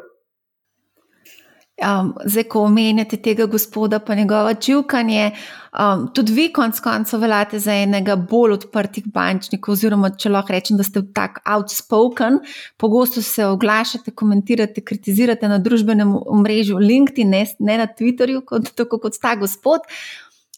[1.83, 5.31] Um, zdaj, ko omenjate tega gospoda, pa njegova čivkanje,
[5.72, 10.79] um, tudi vi, konec koncev, veljate za enega bolj odprtih bančnikov, oziroma če lahko rečem,
[10.79, 12.39] da ste tako outspoken,
[12.79, 19.03] pogosto se oglašate, komentirate, kritizirate na družbenem omrežju LinkedIn, ne, ne na Twitterju, kot, tako
[19.03, 19.83] kot ta gospod.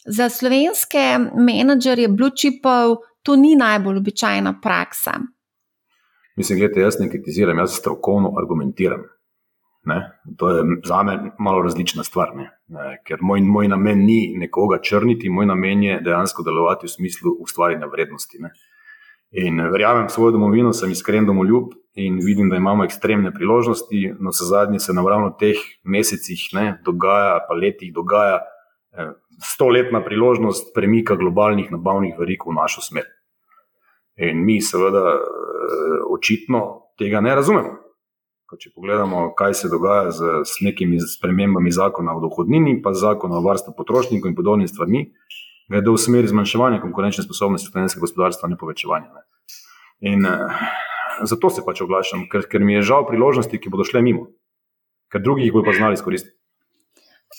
[0.05, 5.17] Za slovenske menedžerje blue chipov to ni najbolj običajna praksa.
[6.37, 9.16] Mislim, da jaz ne kritiziram, jaz strokovno argumentiram.
[9.87, 10.01] Ne?
[10.37, 12.35] To je za me malo različna stvar.
[12.37, 12.51] Ne?
[12.69, 12.99] Ne?
[13.07, 17.87] Ker moj, moj namen ni nekoga črniti, moj namen je dejansko delovati v smislu ustvarjanja
[17.87, 18.41] vrednosti.
[18.43, 18.51] Ne?
[19.31, 24.15] In verjamem v svojo domovino, sem iskren domoljub in vidim, da imamo ekstremne priložnosti.
[24.21, 28.43] No, se zadnje se nam ravno v teh mesecih ne, dogaja, pa letih dogaja.
[28.93, 29.13] Eh,
[29.43, 33.07] stoletna priložnost premika globalnih nabavnih verig v našo smer.
[34.17, 36.63] In mi, seveda, eh, očitno
[36.99, 37.86] tega ne razumemo.
[38.47, 43.41] Ko če pogledamo, kaj se dogaja z, z nekimi spremembami zakona o dohodnini, pa zakona
[43.41, 45.01] o varstvu potrošnikov in podobnimi stvarmi,
[45.67, 49.11] gre v smeri zmanjševanja konkurenčne sposobnosti slovenskega gospodarstva, ne povečevanja.
[49.11, 49.25] Ne.
[50.13, 50.63] In uh,
[51.27, 54.29] zato se pač oglašam, ker, ker mi je žal priložnosti, ki bodo šle mimo,
[55.11, 56.37] ker drugih bodo pa znali izkoristiti.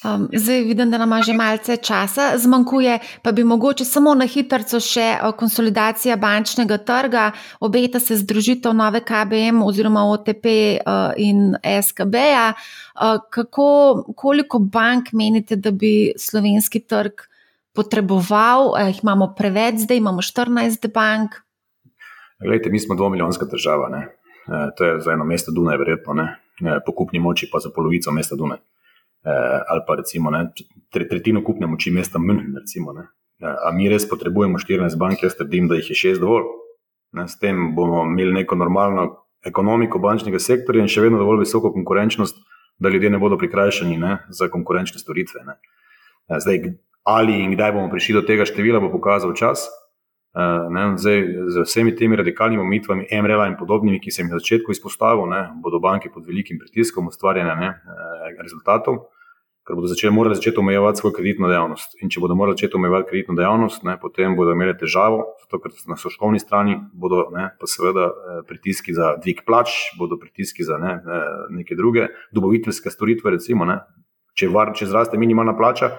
[0.06, 4.80] Um, zdaj vidim, da nam že malce časa zmanjkuje, pa bi mogoče samo na hitro
[4.80, 12.54] še konsolidacija bančnega trga, obeta se združitev nove KBM oziroma OTP uh, in SKB-ja.
[12.54, 17.26] Uh, kako, koliko bank menite, da bi slovenski trg
[17.74, 18.76] potreboval?
[18.76, 21.42] Uh, imamo preveč, zdaj imamo 14 bank.
[22.44, 23.90] Glejte, mi smo dvomilijonska država.
[23.98, 26.28] Uh, to je za eno mesto Dunaj, verjetno,
[26.86, 28.62] pokupni moči pa za polovico mesta Dunaj
[29.26, 30.48] eh, ali pa recimo ne,
[30.92, 32.56] tretjino kupne moči mesta München.
[32.56, 33.06] Recimo, eh,
[33.46, 36.44] a mi res potrebujemo 14 bank, jaz trdim, da jih je 6 dovolj.
[37.12, 39.08] Ne, s tem bomo imeli neko normalno
[39.46, 42.38] ekonomiko bančnega sektorja in še vedno dovolj visoko konkurenčnost,
[42.78, 45.44] da ljudje ne bodo prikrajšani ne, za konkurenčne storitve.
[45.48, 45.58] Ne.
[46.30, 46.74] Eh, zdaj,
[47.08, 49.68] ali in kdaj bomo prišli do tega števila, bo pokazal čas.
[50.38, 54.42] Uh, ne, zdaj, z vsemi temi radikalnimi omitvami, MRL in podobnimi, ki sem jih na
[54.42, 57.72] začetku izpostavil, ne, bodo banke pod velikim pritiskom ustvarjanja ne,
[58.38, 59.08] rezultatov
[59.68, 61.98] ker bodo začeli, morali začeti omejevati svojo kreditno dejavnost.
[62.00, 65.74] In če bodo morali začeti omejevati kreditno dejavnost, ne, potem bodo imeli težavo, zato ker
[65.92, 70.80] na stroškovni strani bodo ne, pa seveda eh, pritiski za dvig plač, bodo pritiski za
[70.80, 71.26] ne, eh,
[71.60, 73.36] neke druge dobaviteljske storitve.
[73.36, 73.82] Recimo, ne,
[74.40, 75.98] če, var, če zraste minimalna plača,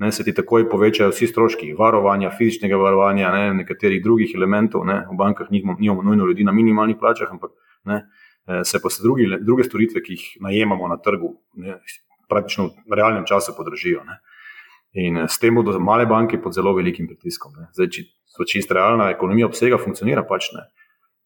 [0.00, 4.86] ne, se ti takoj povečajo vsi stroški varovanja, fizičnega varovanja, ne, nekaterih drugih elementov.
[4.88, 7.52] Ne, v bankah nimamo nujno ljudi na minimalnih plačah, ampak
[7.84, 8.06] ne,
[8.48, 11.34] eh, se pa se drugi, druge storitve, ki jih najemamo na trgu.
[11.60, 11.76] Ne,
[12.30, 14.00] praktično v realnem času podražijo.
[14.08, 14.20] Ne.
[15.04, 17.52] In eh, s tem bodo male banke pod zelo velikim pritiskom.
[17.76, 20.64] Zdaj, če so čisto realna ekonomija obsega, funkcionira pač ne.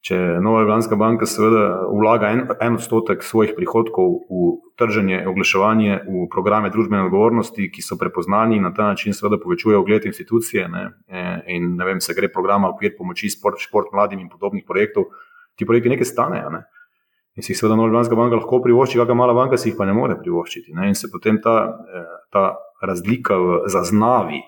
[0.05, 6.27] Če Nova Ljubljanska banka seveda vlaga en, en odstotek svojih prihodkov v trženje, oglaševanje, v
[6.33, 10.85] programe družbene odgovornosti, ki so prepoznani in na ta način seveda povečuje ogled institucije ne,
[11.09, 11.25] e,
[11.57, 15.09] in ne vem, se gre programa okvir pomoči sport, šport mladim in podobnih projektov,
[15.57, 16.53] ti projekti nekaj stanejo.
[16.53, 16.67] Ne
[17.35, 19.95] in si jih seveda Nordijska banka lahko privošči, kakšna mala banka si jih pa ne
[19.95, 20.75] more privoščiti.
[20.75, 20.89] Ne?
[20.93, 24.43] In se potem ta, eh, ta razlika v zaznavi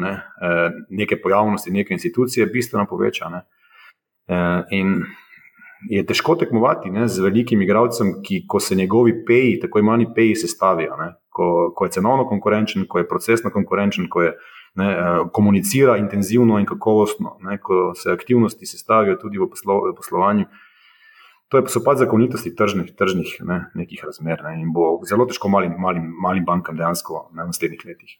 [0.00, 0.12] ne?
[0.42, 3.28] Eh, neke pojavnosti, neke institucije bistveno poveča.
[3.28, 3.42] Ne?
[4.30, 5.02] Eh, in
[5.90, 7.08] je težko tekmovati ne?
[7.08, 10.96] z velikim igralcem, ki ko se njegovi peji, tako imani peji, sestavijo.
[11.30, 14.34] Ko, ko je cenovno konkurenčen, ko je procesno konkurenčen, ko je.
[14.78, 14.86] Ne,
[15.34, 20.44] komunicira intenzivno in kakovostno, ne, ko se aktivnosti sestavijo tudi v, poslo, v poslovanju,
[21.50, 25.74] To so pač zakonitosti tržnih, tržnih ne, nekih razmer ne, in bo zelo težko malim,
[25.82, 28.12] malim, malim bankam dejansko na naslednjih letih.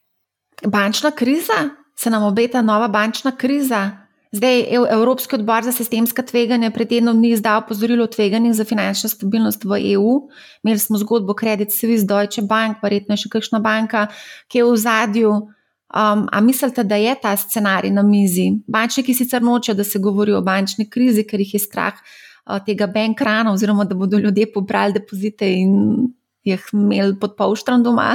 [0.66, 1.60] Bančna kriza
[1.94, 3.84] se nam obeta nova bančna kriza.
[4.32, 9.08] Zdaj Evropski odbor za sistemska tveganja pred tednom dni izdal pozorilo o tveganjih za finančno
[9.10, 10.28] stabilnost v EU.
[10.62, 14.06] Imeli smo zgodbo Credit Suisse, Deutsche Bank, verjetno še kakšna banka,
[14.46, 15.32] ki je v zadju.
[15.90, 18.52] Um, a mislite, da je ta scenarij na mizi?
[18.70, 22.86] Bančniki sicer nočejo, da se govori o bančni krizi, ker jih je strah uh, tega
[22.86, 25.74] bankrana, oziroma da bodo ljudje pobrali depozite in
[26.46, 28.12] jih imeli pod polštrom doma.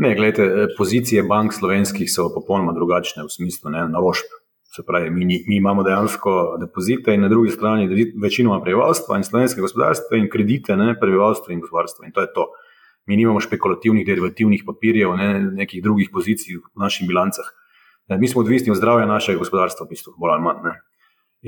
[0.00, 4.28] Ne, gledajte, eh, pozicije bank slovenskih so popolnoma drugačne v smislu naložb.
[4.70, 7.88] Se pravi, mi, mi imamo dejansko depozite in na drugi strani
[8.22, 12.06] večinoma prebivalstva in slovenske gospodarstva in kredite ne, prebivalstva in gospodarstva.
[12.06, 12.46] In to je to.
[13.06, 17.50] Mi nimamo špekulativnih derivativnih papirjev, ne, nekih drugih pozicij v naših bilancah.
[18.08, 20.62] Eh, mi smo odvisni od zdravja našega gospodarstva, v bistvu, bolj ali manj.
[20.68, 20.76] Ne.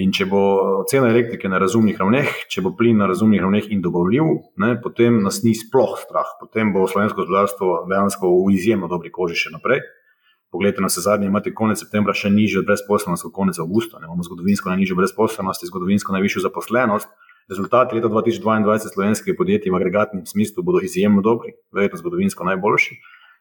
[0.02, 0.42] In če bo
[0.88, 5.22] cena elektrike na razumnih ravneh, če bo plin na razumnih ravneh in dobavljiv, ne, potem
[5.22, 6.38] nas ni sploh strah.
[6.40, 9.84] Potem bo slovensko gospodarstvo dejansko v izjemno dobri koži še naprej.
[10.52, 13.96] Poglejte, na se zadnje imate konec septembra še nižjo brezposelnost kot konec avgusta.
[14.00, 17.08] Ne, imamo zgodovinsko najnižjo brezposelnost, zgodovinsko najvišjo zaposlenost.
[17.48, 22.98] Rezultati leta 2022 slovenskih podjetij v agregatnem smislu bodo izjemno dobri, verjetno zgodovinsko najboljši.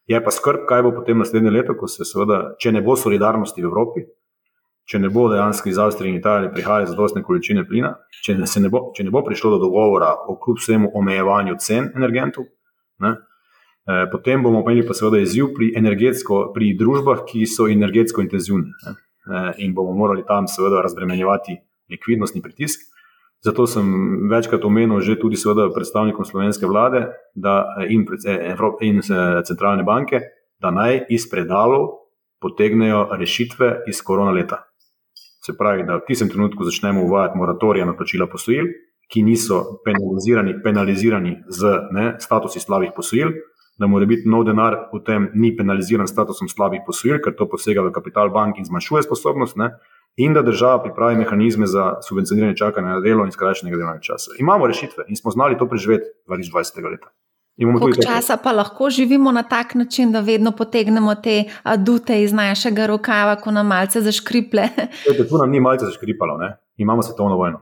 [0.07, 3.61] Je pa skrb, kaj bo potem naslednje leto, ko se seveda, če ne bo solidarnosti
[3.61, 4.05] v Evropi,
[4.87, 7.93] če ne bo dejansko iz Avstrije in Italije prihajale zadostne količine plina,
[8.23, 11.91] če ne, ne bo, če ne bo prišlo do dogovora o kljub vsemu omejevanju cen
[11.95, 12.47] energentov,
[13.03, 13.13] ne,
[14.11, 15.73] potem bomo imeli pa seveda izziv pri,
[16.53, 21.57] pri družbah, ki so energetsko intenzivne ne, eh, in bomo morali tam seveda razbremenjevati
[21.89, 22.79] likvidnostni pritisk.
[23.41, 23.85] Zato sem
[24.29, 25.35] večkrat omenil že tudi
[25.73, 30.21] predstavnikom slovenske vlade eh, in, eh, in, eh, centralne banke,
[30.61, 31.89] da naj iz predalov
[32.41, 34.63] potegnejo rešitve iz korona leta.
[35.41, 38.65] Se pravi, da v tistem trenutku začnemo uvajati moratorije na plačila posojil,
[39.09, 43.33] ki niso penalizirani, penalizirani z ne, statusi slabih posojil,
[43.81, 47.81] da mora biti nov denar v tem ni penaliziran statusom slabih posojil, ker to posega
[47.81, 49.71] v kapital bank in zmanjšuje sposobnost, ne,
[50.21, 54.37] in da država pripravi mehanizme za subvencioniranje čakanja na delo in skrajšanega delovnega časa.
[54.39, 56.91] Imamo rešitve in smo znali to preživeti 2020.
[56.91, 57.09] leta.
[57.79, 62.85] Koliko časa pa lahko živimo na tak način, da vedno potegnemo te adute iz našega
[62.85, 64.69] rokava, ko nam malce zaškriple?
[65.29, 66.57] Tu nam ni malce zaškripalo, ne?
[66.77, 67.61] imamo svetovno vojno.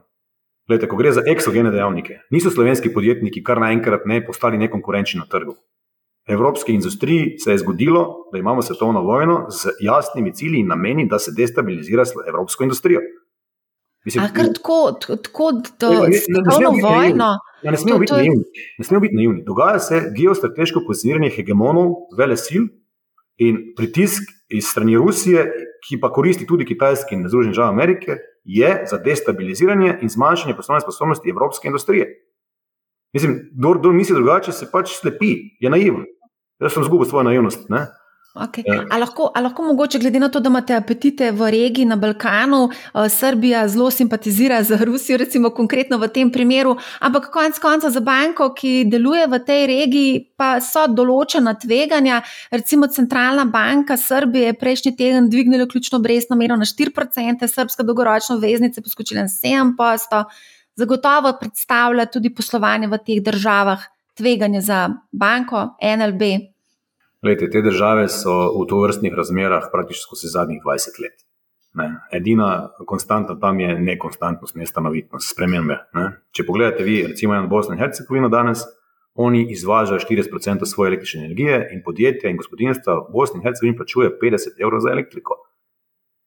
[0.69, 5.25] Lejte, ko gre za eksogene dejavnike, niso slovenski podjetniki kar naenkrat ne postali nekonkurenčni na
[5.25, 5.55] trgu.
[6.29, 11.19] Evropski industriji se je zgodilo, da imamo svetovno vojno z jasnimi cilji in nameni, da
[11.19, 12.99] se destabilizira evropsko industrijo.
[14.05, 14.91] Mislim, A kar tako,
[15.23, 15.89] tako da
[16.25, 17.25] svetovno vojno.
[17.63, 18.43] Ja, ne smemo biti naivni.
[18.77, 19.43] Ne smemo biti naivni.
[19.45, 22.63] Dogaja se geostrateško pozicioniranje hegemonov, vele sil
[23.37, 25.51] in pritisk iz strani Rusije,
[25.87, 30.81] ki pa koristi tudi Kitajski in Združene države Amerike, je za destabiliziranje in zmanjšanje poslovne
[30.81, 32.07] sposobnosti evropske industrije.
[33.13, 33.39] Mislim,
[33.79, 36.05] kdo misli drugače, se pač slepi, je naiven.
[36.59, 37.69] Jaz sem zgubil svojo naivnost.
[37.69, 37.87] Ne?
[38.35, 38.63] Okay.
[38.67, 38.85] Ja.
[38.89, 42.69] A, lahko, a lahko mogoče, glede na to, da imate apetite v regiji na Balkanu,
[42.69, 47.99] uh, Srbija zelo simpatizira z Rusijo, recimo konkretno v tem primeru, ampak konec konca za
[47.99, 52.21] banko, ki deluje v tej regiji, pa so določena tveganja.
[52.53, 58.37] Recimo centralna banka Srbije je prejšnji teden dvignila ključno obrestno mero na 4%, srpska dolgoročna
[58.37, 60.25] veznica poskočila na 7%.
[60.79, 63.89] Zagotovo predstavlja tudi poslovanje v teh državah
[64.19, 64.79] tveganje za
[65.11, 65.65] banko,
[65.97, 66.21] NLB.
[67.23, 71.17] Lejte, te države so v to vrstnih razmerah praktično skozi zadnjih 20 let.
[71.73, 71.89] Ne.
[72.11, 75.77] Edina konstanta tam je nekonstantnost, nestanovitnost, spremembe.
[75.93, 76.05] Ne.
[76.31, 78.63] Če pogledate, vi, recimo, na Bosno in Hercegovino danes,
[79.19, 84.11] oni izvažajo 40% svoje električne energije in podjetja in gospodinstva v Bosni in Hercegovini plačuje
[84.23, 85.37] 50 evrov za elektriko.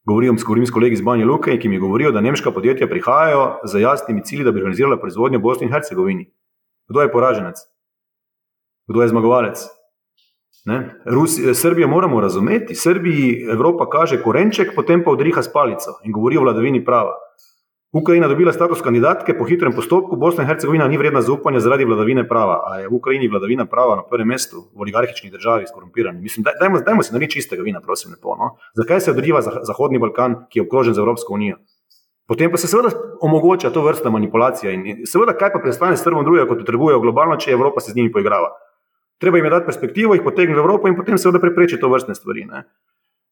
[0.05, 3.81] Govorim, govorim s kolegi iz Banja Luke, ki mi govorijo, da nemška podjetja prihajajo z
[3.81, 6.27] jasnimi cilji, da bi organizirala proizvodnjo v Bosni in Hercegovini.
[6.89, 7.63] Kdo je poraženec?
[8.89, 9.69] Kdo je zmagovalec?
[11.05, 12.75] Rusi, Srbijo moramo razumeti.
[12.75, 17.15] Srbiji Evropa kaže korenček, potem pa odriha s palico in govori o vladavini prava.
[17.93, 22.29] Ukrajina dobila status kandidatke po hitrem postopku, Bosna in Hercegovina ni vredna zaupanja zaradi vladavine
[22.29, 22.63] prava.
[22.67, 26.21] A je v Ukrajini vladavina prava na prvem mestu v oligarhični državi skorumpirani?
[26.21, 28.37] Mislim, daj, dajmo, dajmo se narediti čistega vina, prosim, lepo.
[28.39, 28.57] No?
[28.75, 31.59] Zakaj se odriva Zahodni Balkan, ki je obkrožen z Evropsko unijo?
[32.29, 32.89] Potem pa se seveda
[33.21, 37.37] omogoča to vrsta manipulacija in seveda, kaj pa prestane s trgom drugega, kot trgujejo globalno,
[37.37, 38.55] če Evropa se z njimi poigrava
[39.23, 42.45] treba jim dati perspektivo, jih potegniti v Evropo in potem seveda preprečiti to vrstne stvari.
[42.51, 42.65] Ne.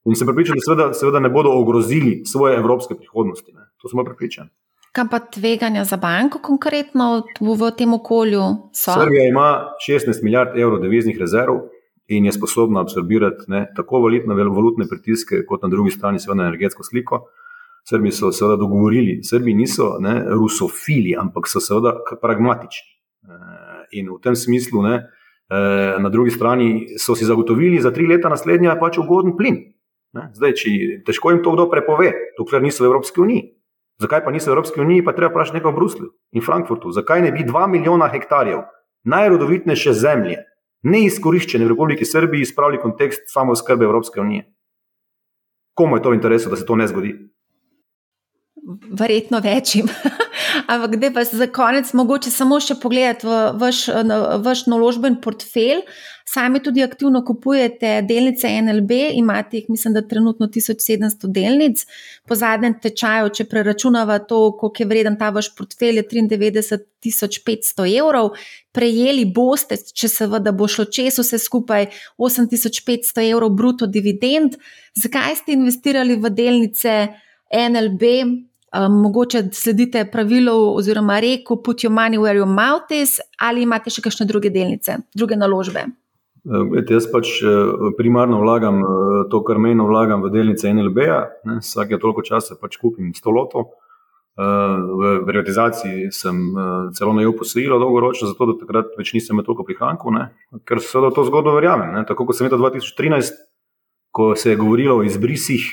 [0.08, 3.52] In sem pripričan, da seveda, seveda ne bodo ogrozili svoje evropske prihodnosti.
[3.52, 3.66] Ne.
[3.82, 4.48] To smo pripričani.
[4.92, 8.46] Kaj pa tveganja za banko konkretno v, v tem okolju?
[8.74, 8.94] So?
[8.94, 9.50] Srbija ima
[9.88, 11.60] 16 milijard evrov deviznih rezerv
[12.10, 16.82] in je sposobna absorbirati ne, tako valutne, valutne pritiske, kot na drugi strani seveda energetsko
[16.82, 17.26] sliko.
[17.86, 22.90] Srbi so seveda dogovorili, Srbi niso ne, rusofili, ampak so seveda pragmatični.
[23.30, 24.96] Eh, in v tem smislu ne,
[25.98, 29.58] na drugi strani so si zagotovili za tri leta naslednja pač ugoden plin.
[30.14, 30.70] Zdaj, če
[31.06, 33.48] težko jim to kdo prepove, dokler niso v Evropski uniji.
[34.00, 36.92] Zakaj pa niso v Evropski uniji, pa treba vprašati nekaj v Bruslju in Frankfurtu.
[36.94, 38.64] Zakaj ne bi dva milijona hektarjev
[39.04, 40.38] najrodovitnejše zemlje,
[40.82, 44.46] neizkoriščene v Republiki Srbiji, spravili v kontekst samo skrbe Evropske unije?
[45.76, 47.14] Komu je to v interesu, da se to ne zgodi?
[48.90, 49.86] Verjetno večjim.
[50.72, 53.86] Ampak, da pa za konec mogoče samo še pogledati v vaš,
[54.44, 55.80] vaš naložben portfelj.
[56.30, 61.82] Sami tudi aktivno kupujete delnice NLB, imate jih, mislim, da trenutno 1700 delnic.
[62.28, 68.36] Po zadnjem tečaju, če preračunava to, koliko je vreden ta vaš portfelj, je 93.500 evrov.
[68.76, 71.88] Prejeli boste, če seveda bo šlo čez vse skupaj,
[72.20, 74.60] 8500 evrov bruto dividend.
[74.94, 77.00] Zakaj ste investirali v delnice
[77.50, 78.14] NLB?
[78.70, 83.90] Um, mogoče sledite pravilu oziroma reku Put your money where your mouth is, ali imate
[83.90, 85.88] še kakšne druge delnice, druge naložbe?
[86.78, 87.34] Ete, jaz pač
[87.98, 88.80] primarno vlagam
[89.30, 91.20] to, kar meni vlagam v delnice NLB-ja.
[91.58, 93.74] Vsake toliko časa pač kupim 100 lotov.
[94.40, 96.38] V privatizaciji sem
[96.96, 100.16] celo najel posojilo dolgoročno, zato da takrat več nisem imel toliko prihrankov,
[100.64, 101.92] ker se v to zgodbo verjamem.
[101.98, 102.06] Ne?
[102.08, 103.36] Tako kot sem leta 2013,
[104.14, 105.66] ko se je govorilo o izbrisih,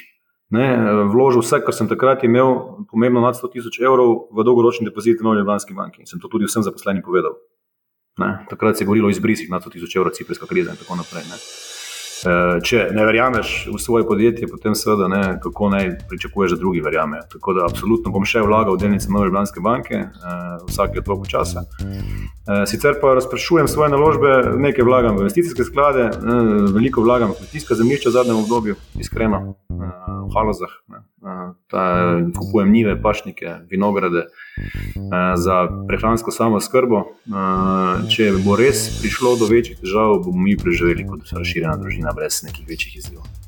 [0.55, 0.67] ne,
[1.11, 5.27] vložil vse, kar sem takrat imel, pomembno nad 100 tisoč evrov v dolgoročni depozit v
[5.27, 6.03] Novi Ljubljanski banki.
[6.03, 7.35] In sem to tudi vsem zaposlenim povedal.
[8.17, 8.47] Ne?
[8.49, 11.27] Takrat se je govorilo o izbrisih na 100 tisoč evrov, ciprska kriza in tako naprej.
[11.29, 11.37] Ne?
[12.25, 16.81] E, če ne verjameš v svoje podjetje, potem seveda ne, kako naj pričakuješ, da drugi
[16.85, 17.27] verjamejo.
[17.33, 21.65] Tako da absolutno bom še vlagal v delnice Nove Ljubljanske banke, eh, vsake toliko časa.
[21.67, 26.41] Eh, sicer pa razprašujem svoje naložbe, nekaj vlagam v investicijske sklade, eh,
[26.73, 29.83] veliko vlagam v kmetijska zemljišča v zadnjem obdobju, iskreno, eh,
[30.25, 30.73] v halozah.
[30.87, 31.03] Ne
[32.39, 34.25] kupujem njive, pašnike, vinograde
[35.35, 35.57] za
[35.87, 37.03] prehransko samo skrbo.
[38.09, 42.67] Če bo res prišlo do večjih težav, bomo mi preživeli kot razširjena družina, brez nekih
[42.69, 43.46] večjih izzivov.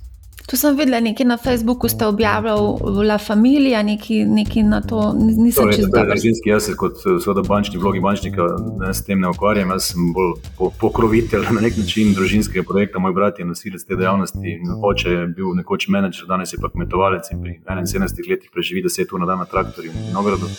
[0.50, 5.70] Tu sem videla nekaj na Facebooku, ste objavljali La Familia, nekaj, nekaj na to, nisem
[5.70, 6.08] čest dobro.
[6.10, 8.48] Družinski, jaz se kot seveda bančni, vlogi bančnika
[8.80, 13.00] ne, s tem ne ukvarjam, jaz sem bolj po, pokrovitelj na nek način družinskega projekta,
[13.00, 14.56] moj brat je nosilec te dejavnosti,
[14.90, 19.14] oče je bil nekoč menedžer, danes je pa kmetovalec in pri 71 letih preživi 10
[19.14, 20.50] ur na dan na traktorju in nagrado.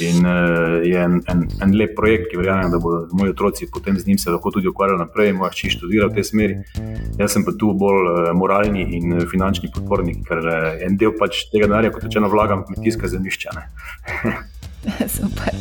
[0.00, 3.98] In uh, je en, en, en lep projekt, ki verjamem, da bodo moji otroci potem
[4.00, 6.56] z njim se lahko tudi ukvarjali naprej, moja hči študira v tej smeri.
[7.20, 11.12] Jaz sem pa tu bolj uh, moralni in Eh, finančni podpornik, ker eh, en del
[11.18, 13.54] pač tega denarja, kot rečeno, vlagam v kmetijska zemljišča.
[15.18, 15.56] Super.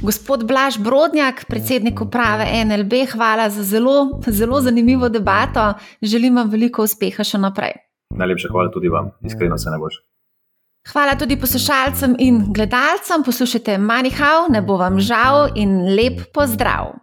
[0.00, 5.74] Gospod Blaž Brodnjak, predsednik uprave NLB, hvala za zelo, zelo zanimivo debato.
[6.02, 7.76] Želim vam veliko uspeha še naprej.
[8.16, 10.00] Najlepša hvala tudi vam, iskreno se najboljše.
[10.86, 13.24] Hvala tudi poslušalcem in gledalcem.
[13.26, 16.94] Poslušajte Manihau, ne bo vam žal in lep pozdrav.